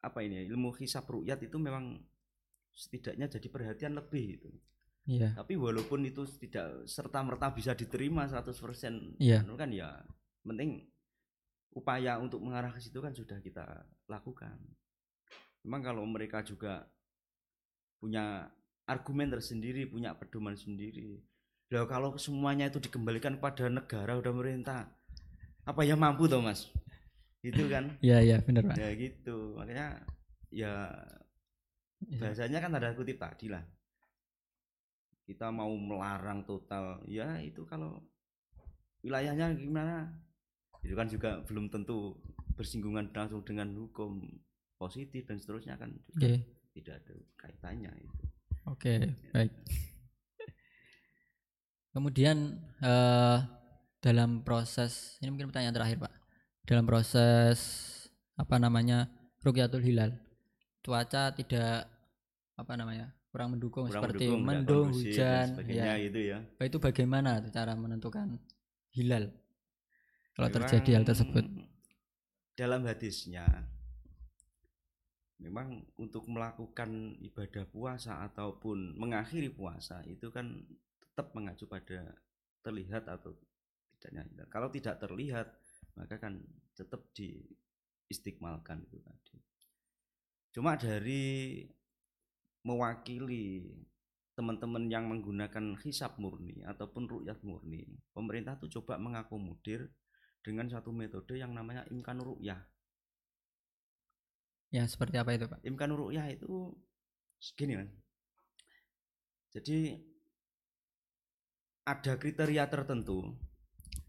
apa 0.00 0.20
ini 0.24 0.44
ya, 0.44 0.44
ilmu 0.52 0.72
hisab 0.76 1.04
rukyat 1.08 1.40
itu 1.44 1.56
memang 1.60 2.00
setidaknya 2.72 3.28
jadi 3.28 3.48
perhatian 3.52 3.92
lebih 3.96 4.24
itu. 4.40 4.50
iya 5.08 5.32
Tapi 5.34 5.56
walaupun 5.56 6.04
itu 6.06 6.24
tidak 6.40 6.84
serta 6.86 7.20
merta 7.24 7.50
bisa 7.52 7.72
diterima 7.76 8.28
100% 8.28 9.16
Iya. 9.20 9.42
anu 9.44 9.56
kan 9.56 9.72
ya 9.72 10.00
penting 10.44 10.88
upaya 11.72 12.16
untuk 12.18 12.40
mengarah 12.42 12.72
ke 12.72 12.80
situ 12.82 12.98
kan 13.00 13.12
sudah 13.12 13.38
kita 13.40 13.64
lakukan. 14.08 14.56
Memang 15.64 15.82
kalau 15.84 16.04
mereka 16.08 16.40
juga 16.40 16.88
punya 18.00 18.48
argumen 18.88 19.28
tersendiri, 19.28 19.84
punya 19.86 20.16
pedoman 20.16 20.56
sendiri. 20.56 21.20
Lah 21.70 21.86
kalau 21.86 22.16
semuanya 22.18 22.66
itu 22.66 22.80
dikembalikan 22.82 23.38
pada 23.38 23.68
negara 23.70 24.18
udah 24.18 24.32
pemerintah, 24.32 24.88
apa 25.70 25.80
ya 25.86 25.94
mampu 25.94 26.26
toh 26.26 26.42
Mas? 26.42 26.66
Itu 27.40 27.70
kan. 27.70 27.94
iya 28.06 28.18
iya 28.20 28.36
benar 28.42 28.66
pak 28.66 28.76
Ya 28.76 28.90
gitu. 28.98 29.54
Makanya 29.54 30.02
ya 30.50 30.72
Iya. 32.00 32.16
bahasanya 32.32 32.58
kan 32.64 32.72
ada 32.72 32.96
kutip 32.96 33.20
tadi 33.20 33.52
lah 33.52 33.60
kita 35.28 35.52
mau 35.52 35.68
melarang 35.76 36.42
total 36.48 37.04
ya 37.04 37.36
itu 37.44 37.60
kalau 37.68 38.00
wilayahnya 39.04 39.52
gimana 39.52 40.08
itu 40.80 40.96
kan 40.96 41.06
juga 41.12 41.44
belum 41.44 41.68
tentu 41.68 42.16
bersinggungan 42.56 43.12
langsung 43.12 43.44
dengan 43.44 43.68
hukum 43.76 44.16
positif 44.80 45.28
dan 45.28 45.36
seterusnya 45.36 45.76
kan 45.76 45.92
juga 46.08 46.24
oke 46.24 46.32
tidak 46.72 46.94
ada 47.04 47.14
kaitannya 47.36 47.92
itu 48.00 48.24
oke 48.64 48.94
baik 49.36 49.52
kemudian 51.94 52.58
eh, 52.80 53.38
dalam 54.00 54.40
proses 54.40 55.20
ini 55.20 55.28
mungkin 55.28 55.52
pertanyaan 55.52 55.76
terakhir 55.76 55.96
pak. 56.00 56.12
Dalam 56.64 56.84
proses 56.88 57.60
apa 58.40 58.56
namanya 58.56 59.12
rukyatul 59.44 59.84
hilal. 59.84 60.16
Cuaca 60.80 61.36
tidak 61.36 61.84
apa 62.56 62.72
namanya 62.76 63.12
kurang 63.30 63.54
mendukung 63.56 63.86
kurang 63.86 64.02
seperti 64.02 64.26
mendukung, 64.26 64.42
mendung 64.48 64.88
hujan 64.96 65.46
ya. 65.68 66.00
gitu 66.00 66.20
ya. 66.34 66.38
Itu 66.64 66.80
bagaimana 66.80 67.44
cara 67.52 67.76
menentukan 67.76 68.40
hilal? 68.96 69.28
Kalau 70.34 70.48
Memang 70.48 70.56
terjadi 70.64 70.90
hal 70.96 71.04
tersebut. 71.04 71.44
dalam 72.56 72.84
hadisnya 72.84 73.48
memang 75.40 75.80
untuk 75.96 76.28
melakukan 76.28 77.16
ibadah 77.24 77.64
puasa 77.72 78.20
ataupun 78.28 79.00
mengakhiri 79.00 79.48
puasa 79.48 80.04
itu 80.04 80.28
kan 80.28 80.60
tetap 81.00 81.32
mengacu 81.32 81.64
pada 81.64 82.12
terlihat 82.60 83.08
atau 83.08 83.32
tidaknya. 84.00 84.48
Kalau 84.48 84.72
tidak 84.72 84.96
terlihat 84.96 85.52
maka 86.00 86.16
kan 86.16 86.40
tetap 86.72 87.04
diistiqmalkan 87.12 88.88
itu 88.88 88.96
tadi. 89.04 89.36
Cuma 90.56 90.74
dari 90.80 91.60
mewakili 92.64 93.68
teman-teman 94.32 94.88
yang 94.88 95.04
menggunakan 95.04 95.76
hisab 95.84 96.16
murni 96.16 96.64
ataupun 96.64 97.04
rukyat 97.04 97.44
murni, 97.44 97.84
pemerintah 98.16 98.56
tuh 98.56 98.72
coba 98.80 98.96
mengakomodir 98.96 99.92
dengan 100.40 100.64
satu 100.72 100.96
metode 100.96 101.36
yang 101.36 101.52
namanya 101.52 101.84
imkan 101.92 102.16
ru'yah. 102.16 102.60
ya 104.70 104.86
seperti 104.86 105.18
apa 105.18 105.34
itu 105.34 105.50
pak 105.50 105.60
Imkan 105.66 105.92
ru'yah 105.92 106.30
itu 106.30 106.72
segini 107.36 107.74
kan. 107.76 107.88
Jadi 109.50 109.98
ada 111.84 112.12
kriteria 112.14 112.70
tertentu 112.70 113.34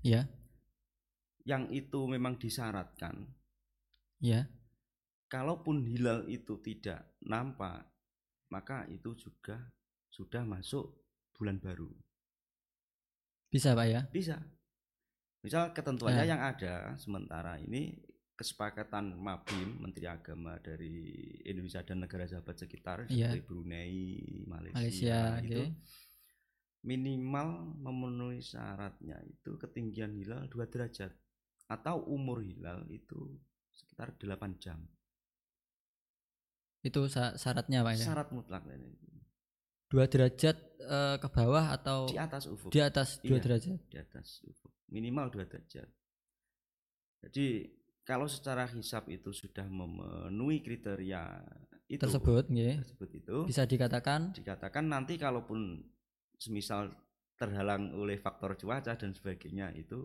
ya 0.02 0.26
yang 1.42 1.66
itu 1.74 2.06
memang 2.06 2.38
disyaratkan. 2.38 3.26
ya 4.22 4.46
Kalaupun 5.26 5.88
hilal 5.88 6.28
itu 6.28 6.60
tidak 6.60 7.18
nampak, 7.24 7.88
maka 8.52 8.84
itu 8.86 9.16
juga 9.16 9.58
sudah 10.12 10.44
masuk 10.44 10.92
bulan 11.34 11.58
baru. 11.58 11.90
bisa 13.50 13.74
pak 13.74 13.88
ya 13.88 14.02
Bisa. 14.12 14.38
Misal 15.42 15.74
ketentuannya 15.74 16.24
Nah. 16.24 16.30
yang 16.30 16.42
ada 16.42 16.94
sementara 16.96 17.58
ini 17.58 17.98
kesepakatan 18.38 19.18
Mabim 19.18 19.82
Menteri 19.82 20.06
Agama 20.08 20.56
dari 20.62 21.10
Indonesia 21.44 21.82
dan 21.82 22.00
negara 22.00 22.24
sahabat 22.26 22.56
sekitar 22.56 23.10
Iya. 23.10 23.34
seperti 23.34 23.42
Brunei, 23.44 24.22
Malaysia, 24.46 24.78
Malaysia 24.78 25.20
itu 25.42 25.62
oke 25.62 25.68
minimal 26.82 27.78
memenuhi 27.78 28.42
syaratnya 28.42 29.22
itu 29.24 29.54
ketinggian 29.56 30.18
hilal 30.18 30.50
2 30.50 30.66
derajat 30.68 31.14
atau 31.70 32.02
umur 32.10 32.42
hilal 32.42 32.84
itu 32.90 33.38
sekitar 33.72 34.18
8 34.18 34.58
jam. 34.58 34.82
itu 36.82 37.06
syaratnya 37.38 37.86
pak 37.86 37.94
ya 37.94 38.06
Syarat 38.10 38.30
mutlak 38.34 38.66
ini. 38.66 38.98
dua 39.86 40.10
derajat 40.10 40.58
eh, 40.82 41.16
ke 41.22 41.28
bawah 41.30 41.70
atau 41.70 42.10
di 42.10 42.18
atas 42.18 42.50
ufuk. 42.50 42.74
di 42.74 42.82
atas 42.82 43.22
dua 43.22 43.38
Iya. 43.38 43.44
derajat 43.46 43.78
di 43.86 43.98
atas 44.02 44.28
ufuk 44.50 44.74
minimal 44.90 45.30
2 45.30 45.46
derajat 45.46 45.86
jadi 47.22 47.46
kalau 48.02 48.26
secara 48.26 48.66
hisap 48.66 49.06
itu 49.14 49.30
sudah 49.30 49.70
memenuhi 49.70 50.66
kriteria 50.66 51.46
itu 51.86 52.02
tersebut 52.02 52.50
nggih. 52.50 52.82
tersebut 52.82 53.10
itu 53.14 53.38
bisa 53.46 53.62
dikatakan 53.70 54.34
dikatakan 54.34 54.90
nanti 54.90 55.22
kalaupun 55.22 55.86
semisal 56.42 56.90
terhalang 57.38 57.94
oleh 57.94 58.18
faktor 58.18 58.58
cuaca 58.58 58.94
dan 58.98 59.14
sebagainya 59.14 59.70
itu 59.78 60.02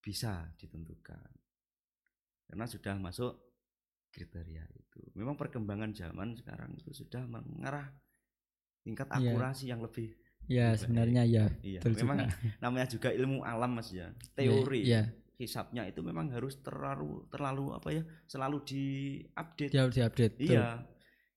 bisa 0.00 0.48
ditentukan 0.56 1.28
karena 2.48 2.66
sudah 2.66 2.94
masuk 2.98 3.32
kriteria 4.10 4.64
itu 4.74 5.00
memang 5.14 5.38
perkembangan 5.38 5.90
zaman 5.94 6.34
sekarang 6.34 6.74
itu 6.78 6.90
sudah 6.94 7.22
mengarah 7.26 7.86
tingkat 8.82 9.06
Iya. 9.10 9.18
akurasi 9.18 9.64
yang 9.70 9.82
lebih 9.82 10.14
Ya, 10.50 10.74
Baik. 10.74 10.82
sebenarnya 10.82 11.22
ya. 11.30 11.44
iya 11.62 11.78
Betul 11.78 11.94
memang 12.02 12.18
juga. 12.26 12.34
namanya 12.58 12.86
juga 12.90 13.08
ilmu 13.14 13.38
alam 13.46 13.70
mas 13.78 13.94
ya 13.94 14.10
teori 14.34 14.82
Iya, 14.82 15.02
hisapnya 15.38 15.86
itu 15.86 16.00
memang 16.02 16.26
harus 16.34 16.58
terlalu 16.58 17.22
terlalu 17.30 17.70
apa 17.70 17.88
ya 17.94 18.02
selalu 18.26 18.58
diupdate 18.66 19.70
harus 19.78 19.94
diupdate. 19.94 20.34
iya 20.42 20.82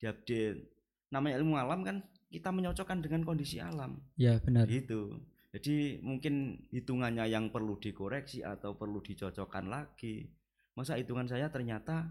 diupdate 0.02 0.66
namanya 1.14 1.36
ilmu 1.46 1.54
alam 1.62 1.86
kan 1.86 1.98
kita 2.34 2.50
menyocokkan 2.50 3.06
dengan 3.06 3.22
kondisi 3.22 3.62
alam 3.62 4.02
Iya, 4.18 4.42
benar. 4.42 4.66
gitu 4.66 5.22
jadi 5.54 6.02
mungkin 6.02 6.66
hitungannya 6.74 7.30
yang 7.30 7.54
perlu 7.54 7.78
dikoreksi 7.78 8.42
atau 8.42 8.74
perlu 8.74 9.06
dicocokkan 9.06 9.70
lagi 9.70 10.26
masa 10.74 10.98
hitungan 10.98 11.30
saya 11.30 11.54
ternyata 11.54 12.10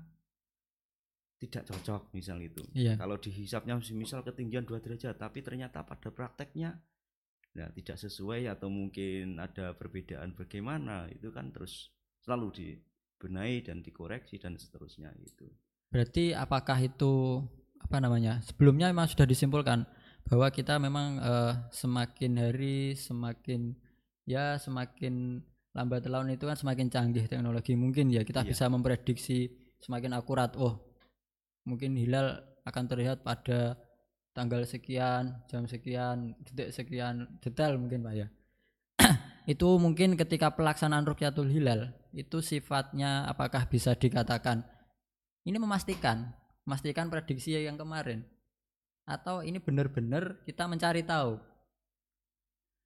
tidak 1.43 1.67
cocok 1.67 2.15
misal 2.15 2.39
itu 2.39 2.63
Iya. 2.71 2.95
kalau 2.95 3.19
dihisapnya 3.19 3.75
misal 3.99 4.23
ketinggian 4.23 4.63
2 4.63 4.79
derajat 4.79 5.19
tapi 5.19 5.43
ternyata 5.43 5.83
pada 5.83 6.15
prakteknya 6.15 6.79
nah 7.53 7.69
tidak 7.75 7.99
sesuai 7.99 8.47
atau 8.49 8.71
mungkin 8.71 9.37
ada 9.43 9.75
perbedaan 9.75 10.33
bagaimana 10.39 11.11
itu 11.11 11.29
kan 11.35 11.51
terus 11.51 11.91
selalu 12.23 12.49
dibenahi 12.55 13.67
dan 13.67 13.83
dikoreksi 13.83 14.39
dan 14.39 14.55
seterusnya 14.55 15.11
gitu 15.19 15.51
Berarti 15.93 16.33
apakah 16.33 16.81
itu 16.81 17.45
apa 17.77 18.01
namanya? 18.01 18.41
Sebelumnya 18.41 18.89
memang 18.89 19.05
sudah 19.13 19.29
disimpulkan 19.29 19.85
bahwa 20.27 20.49
kita 20.51 20.79
memang 20.79 21.19
eh, 21.21 21.53
semakin 21.75 22.33
hari 22.39 22.95
semakin 22.95 23.75
ya 24.25 24.57
semakin 24.57 25.43
lambat 25.73 26.05
laun 26.07 26.29
itu 26.31 26.45
kan 26.45 26.57
semakin 26.57 26.93
canggih 26.93 27.25
teknologi. 27.29 27.73
Mungkin 27.75 28.13
ya 28.13 28.23
kita 28.23 28.45
Iya. 28.45 28.49
bisa 28.55 28.65
memprediksi 28.69 29.51
semakin 29.81 30.13
akurat. 30.15 30.53
Oh, 30.61 30.79
mungkin 31.65 31.97
hilal 31.97 32.45
akan 32.63 32.85
terlihat 32.87 33.25
pada 33.27 33.75
tanggal 34.33 34.65
sekian, 34.65 35.43
jam 35.49 35.65
sekian, 35.69 36.37
detik 36.45 36.73
sekian, 36.73 37.41
detail 37.41 37.77
mungkin 37.77 38.05
Pak 38.05 38.15
ya. 38.17 38.29
itu 39.53 39.69
mungkin 39.81 40.15
ketika 40.15 40.55
pelaksanaan 40.55 41.03
rukyatul 41.03 41.51
hilal 41.51 41.91
itu 42.15 42.39
sifatnya 42.45 43.27
apakah 43.27 43.67
bisa 43.67 43.97
dikatakan 43.97 44.63
ini 45.43 45.59
memastikan 45.59 46.31
memastikan 46.63 47.11
prediksi 47.11 47.57
yang 47.59 47.75
kemarin 47.75 48.23
atau 49.03 49.43
ini 49.43 49.59
benar-benar 49.59 50.47
kita 50.47 50.71
mencari 50.71 51.03
tahu? 51.03 51.41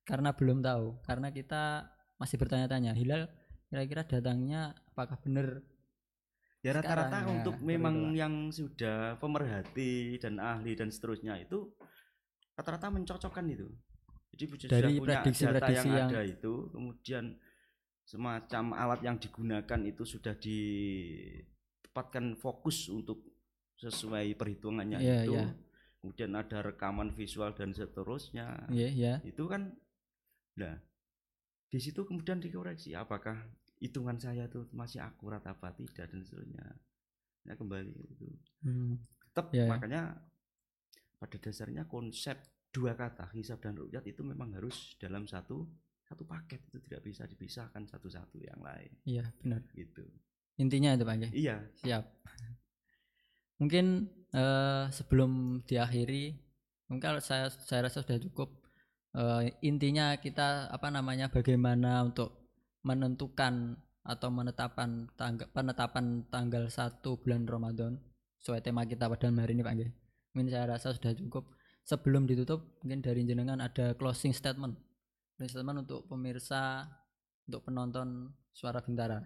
Karena 0.07 0.31
belum 0.33 0.63
tahu 0.63 1.03
karena 1.03 1.29
kita 1.35 1.91
masih 2.17 2.39
bertanya-tanya 2.41 2.95
hilal 2.95 3.27
kira-kira 3.69 4.07
datangnya 4.07 4.73
apakah 4.95 5.19
benar? 5.21 5.61
Ya 6.65 6.75
rata-rata 6.75 7.23
ya, 7.23 7.27
untuk 7.31 7.55
memang 7.63 8.17
yang 8.17 8.51
sudah 8.51 9.15
pemerhati 9.23 10.19
dan 10.19 10.43
ahli 10.43 10.75
dan 10.75 10.91
seterusnya 10.91 11.39
itu 11.39 11.71
rata-rata 12.59 12.91
mencocokkan 12.91 13.47
itu. 13.51 13.71
Jadi 14.35 14.45
sudah 14.51 14.69
Dari 14.69 14.99
punya 14.99 15.23
prediksi-prediksi 15.23 15.63
data 15.63 15.69
yang, 15.71 15.87
yang- 15.87 16.11
ada 16.11 16.21
itu 16.27 16.53
kemudian 16.75 17.25
semacam 18.07 18.65
alat 18.79 19.03
yang 19.03 19.19
digunakan 19.19 19.81
itu 19.83 20.07
sudah 20.07 20.39
ditempatkan 20.39 22.39
fokus 22.39 22.87
untuk 22.87 23.19
sesuai 23.77 24.39
perhitungannya 24.39 24.99
Iya, 25.03 25.19
itu. 25.27 25.35
iya. 25.35 25.47
Kemudian 26.07 26.39
ada 26.39 26.63
rekaman 26.63 27.11
visual 27.11 27.51
dan 27.51 27.75
seterusnya. 27.75 28.71
Ya 28.71 28.87
ya 28.87 29.15
itu 29.27 29.43
kan 29.51 29.75
nah 30.55 30.79
di 31.67 31.83
situ 31.83 32.07
kemudian 32.07 32.39
dikoreksi 32.39 32.95
apakah 32.95 33.35
hitungan 33.83 34.15
saya 34.17 34.47
itu 34.47 34.71
masih 34.71 35.03
akurat 35.03 35.43
apa 35.43 35.75
tidak 35.75 36.07
dan 36.07 36.23
seterusnya. 36.23 36.79
Nah 37.51 37.55
kembali 37.59 37.91
itu. 37.91 38.27
Hmm, 38.63 39.03
tetap 39.03 39.51
Ya, 39.51 39.67
ya. 39.67 39.71
makanya 39.75 40.03
pada 41.19 41.37
dasarnya 41.43 41.91
konsep 41.91 42.39
dua 42.71 42.95
kata 42.95 43.29
hisab 43.35 43.59
dan 43.59 43.75
rukyat 43.75 44.07
itu 44.07 44.23
memang 44.23 44.55
harus 44.55 44.95
dalam 45.03 45.27
satu 45.27 45.67
satu 46.07 46.23
paket. 46.23 46.63
Itu 46.71 46.79
tidak 46.87 47.03
bisa 47.03 47.27
dipisahkan 47.27 47.83
satu-satu 47.91 48.39
yang 48.39 48.63
lain. 48.63 48.95
Iya 49.03 49.27
benar. 49.43 49.67
Gitu. 49.75 50.07
Intinya 50.57 50.95
itu 50.95 51.05
Pak 51.05 51.15
Nggih. 51.19 51.33
iya. 51.35 51.57
Siap. 51.83 52.05
Mungkin 53.57 54.09
eh, 54.37 54.85
sebelum 54.93 55.63
diakhiri, 55.65 56.37
mungkin 56.89 57.03
kalau 57.03 57.21
saya 57.21 57.49
saya 57.49 57.89
rasa 57.89 58.05
sudah 58.05 58.21
cukup. 58.21 58.53
Eh, 59.17 59.57
intinya 59.65 60.13
kita 60.21 60.69
apa 60.69 60.93
namanya 60.93 61.33
bagaimana 61.33 62.05
untuk 62.05 62.53
menentukan 62.85 63.81
atau 64.07 64.29
menetapkan 64.31 65.11
tanggal 65.19 65.49
penetapan 65.51 66.23
tanggal 66.31 66.71
1 66.71 67.03
bulan 67.03 67.43
Ramadan 67.43 67.99
sesuai 68.39 68.63
tema 68.63 68.87
kita 68.87 69.11
pada 69.11 69.27
hari 69.33 69.59
ini 69.59 69.67
Pak 69.67 69.75
Nggih. 69.75 69.91
Mungkin 70.37 70.49
saya 70.53 70.71
rasa 70.71 70.95
sudah 70.95 71.17
cukup. 71.17 71.51
Sebelum 71.87 72.27
ditutup, 72.27 72.83
mungkin 72.83 72.99
dari 72.99 73.23
jenengan 73.23 73.63
ada 73.63 73.95
closing 73.95 74.35
statement. 74.35 74.75
Closing 75.39 75.51
statement 75.55 75.87
untuk 75.87 76.07
pemirsa, 76.11 76.87
untuk 77.47 77.63
penonton 77.67 78.35
suara 78.51 78.83
bintara. 78.83 79.23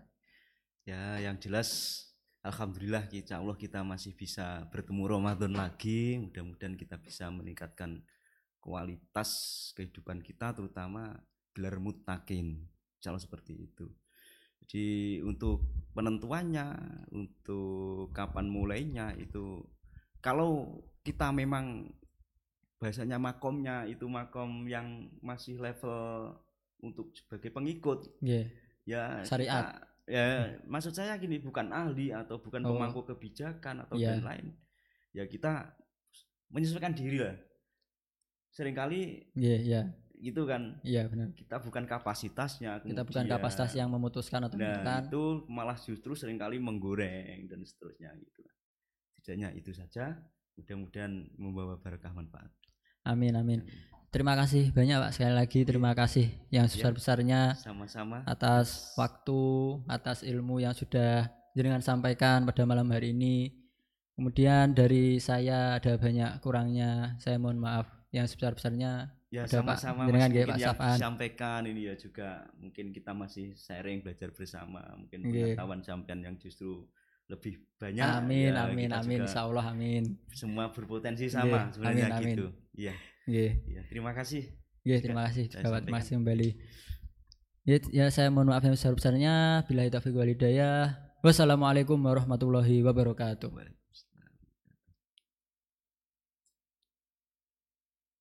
ya 0.89 1.21
yang 1.21 1.37
jelas 1.37 2.10
Alhamdulillah 2.41 3.05
insya 3.13 3.37
Allah 3.37 3.53
kita 3.53 3.85
masih 3.85 4.17
bisa 4.17 4.65
bertemu 4.73 5.05
Ramadan 5.13 5.53
lagi 5.53 6.17
mudah-mudahan 6.17 6.73
kita 6.73 6.97
bisa 6.97 7.29
meningkatkan 7.29 8.01
kualitas 8.65 9.31
kehidupan 9.77 10.25
kita 10.25 10.57
terutama 10.57 11.21
gelar 11.53 11.77
mutakin 11.77 12.65
insya 12.97 13.13
Allah 13.13 13.21
seperti 13.21 13.69
itu 13.69 13.93
jadi 14.65 15.21
untuk 15.21 15.69
penentuannya 15.93 16.81
untuk 17.13 18.09
kapan 18.17 18.49
mulainya 18.49 19.13
itu 19.21 19.61
kalau 20.25 20.81
kita 21.05 21.33
memang 21.37 21.93
bahasanya 22.81 23.21
makomnya 23.21 23.85
itu 23.85 24.09
makom 24.09 24.65
yang 24.65 25.13
masih 25.21 25.61
level 25.61 26.33
untuk 26.81 27.13
sebagai 27.13 27.53
pengikut 27.53 28.09
Nggih. 28.25 28.49
ya 28.89 29.21
Syariat. 29.29 29.90
Ya 30.11 30.27
maksud 30.65 30.91
saya 30.91 31.15
gini 31.17 31.39
bukan 31.39 31.71
ahli 31.71 32.11
atau 32.11 32.37
bukan 32.37 32.61
Oh. 32.61 32.75
pemangku 32.75 33.07
kebijakan 33.07 33.87
atau 33.87 33.95
Iya. 33.95 34.19
lain-lain 34.19 34.51
ya 35.13 35.23
kita 35.25 35.71
menyesuaikan 36.49 36.91
diri 36.91 37.19
lah 37.21 37.39
sering 38.51 38.75
kali 38.75 39.31
Iya, 39.33 39.57
iya. 39.57 39.83
gitu 40.19 40.45
kan 40.45 40.83
Iya 40.83 41.07
benar. 41.07 41.31
kita 41.33 41.57
bukan 41.59 41.87
kapasitasnya 41.87 42.83
Kita 42.83 43.03
bukan 43.03 43.25
kapasitas 43.25 43.71
yang 43.73 43.89
memutuskan 43.89 44.45
atau 44.45 44.59
nah 44.59 44.83
menentukan. 44.83 45.03
itu 45.07 45.23
malah 45.47 45.79
justru 45.79 46.13
sering 46.13 46.37
kali 46.37 46.59
menggoreng 46.59 47.47
dan 47.47 47.63
seterusnya 47.63 48.11
gitu 48.17 48.43
setidaknya 49.15 49.49
itu 49.55 49.71
saja 49.71 50.19
mudah-mudahan 50.57 51.13
membawa 51.37 51.79
berkah 51.79 52.11
manfaat 52.11 52.51
Amin 53.03 53.33
amin. 53.33 53.65
Terima 54.11 54.35
kasih 54.35 54.75
banyak 54.75 54.99
Pak 54.99 55.13
sekali 55.15 55.35
lagi 55.39 55.61
terima 55.63 55.95
kasih 55.95 56.27
yang 56.51 56.67
Iya. 56.67 56.71
sebesar-besarnya 56.75 57.55
sama-sama 57.55 58.27
atas 58.27 58.91
waktu, 58.99 59.43
atas 59.87 60.27
ilmu 60.27 60.59
yang 60.59 60.75
sudah 60.75 61.31
jenengan 61.55 61.79
sampaikan 61.79 62.43
pada 62.43 62.67
malam 62.67 62.91
hari 62.91 63.15
ini. 63.15 63.55
Kemudian 64.19 64.75
dari 64.75 65.23
saya 65.23 65.79
ada 65.79 65.95
banyak 65.95 66.43
kurangnya, 66.43 67.15
saya 67.23 67.39
mohon 67.39 67.63
maaf 67.63 67.87
yang 68.11 68.27
sebesar-besarnya. 68.27 69.15
Ya 69.31 69.47
Pak, 69.47 69.63
sama-sama 69.79 70.11
nggih, 70.11 70.27
mungkin 70.27 70.47
Pak 70.51 70.59
yang 70.59 70.75
Safan. 70.75 70.95
disampaikan 70.99 71.61
ini 71.71 71.81
ya 71.87 71.95
juga 71.95 72.51
mungkin 72.59 72.91
kita 72.91 73.15
masih 73.15 73.55
sharing 73.55 74.03
belajar 74.03 74.35
bersama 74.35 74.83
mungkin 74.99 75.23
Nggih. 75.23 75.55
pengetahuan 75.55 75.81
sampean 75.87 76.19
yang 76.27 76.35
justru 76.35 76.83
lebih 77.31 77.63
banyak 77.79 78.03
amin 78.03 78.51
ya, 78.51 78.67
amin 78.67 78.91
amin 78.91 79.19
juga 79.23 79.31
insya 79.31 79.47
Allah 79.47 79.71
amin. 79.71 80.19
semua 80.35 80.75
berpotensi 80.75 81.31
sama 81.31 81.71
sebenarnya 81.71 82.11
amin, 82.11 82.19
amin. 82.19 82.35
gitu 82.35 82.47
iya 83.31 83.55
iya 83.71 83.83
terima 83.87 84.11
kasih 84.11 84.61
Nggih, 84.81 85.01
terima 85.05 85.29
kasih 85.29 85.45
juga 85.53 85.77
Pak. 85.77 85.93
Kasih 85.93 86.15
kembali. 86.17 86.51
Ya, 87.69 87.77
ya 87.93 88.07
saya 88.09 88.33
mohon 88.33 88.49
maaf 88.49 88.65
yang 88.65 88.73
sebesar-besarnya. 88.73 89.69
Bila 89.69 89.85
taufiq 89.93 90.17
walhidayah. 90.17 90.97
Wassalamualaikum 91.21 92.01
warahmatullahi 92.01 92.81
wabarakatuh. 92.81 93.80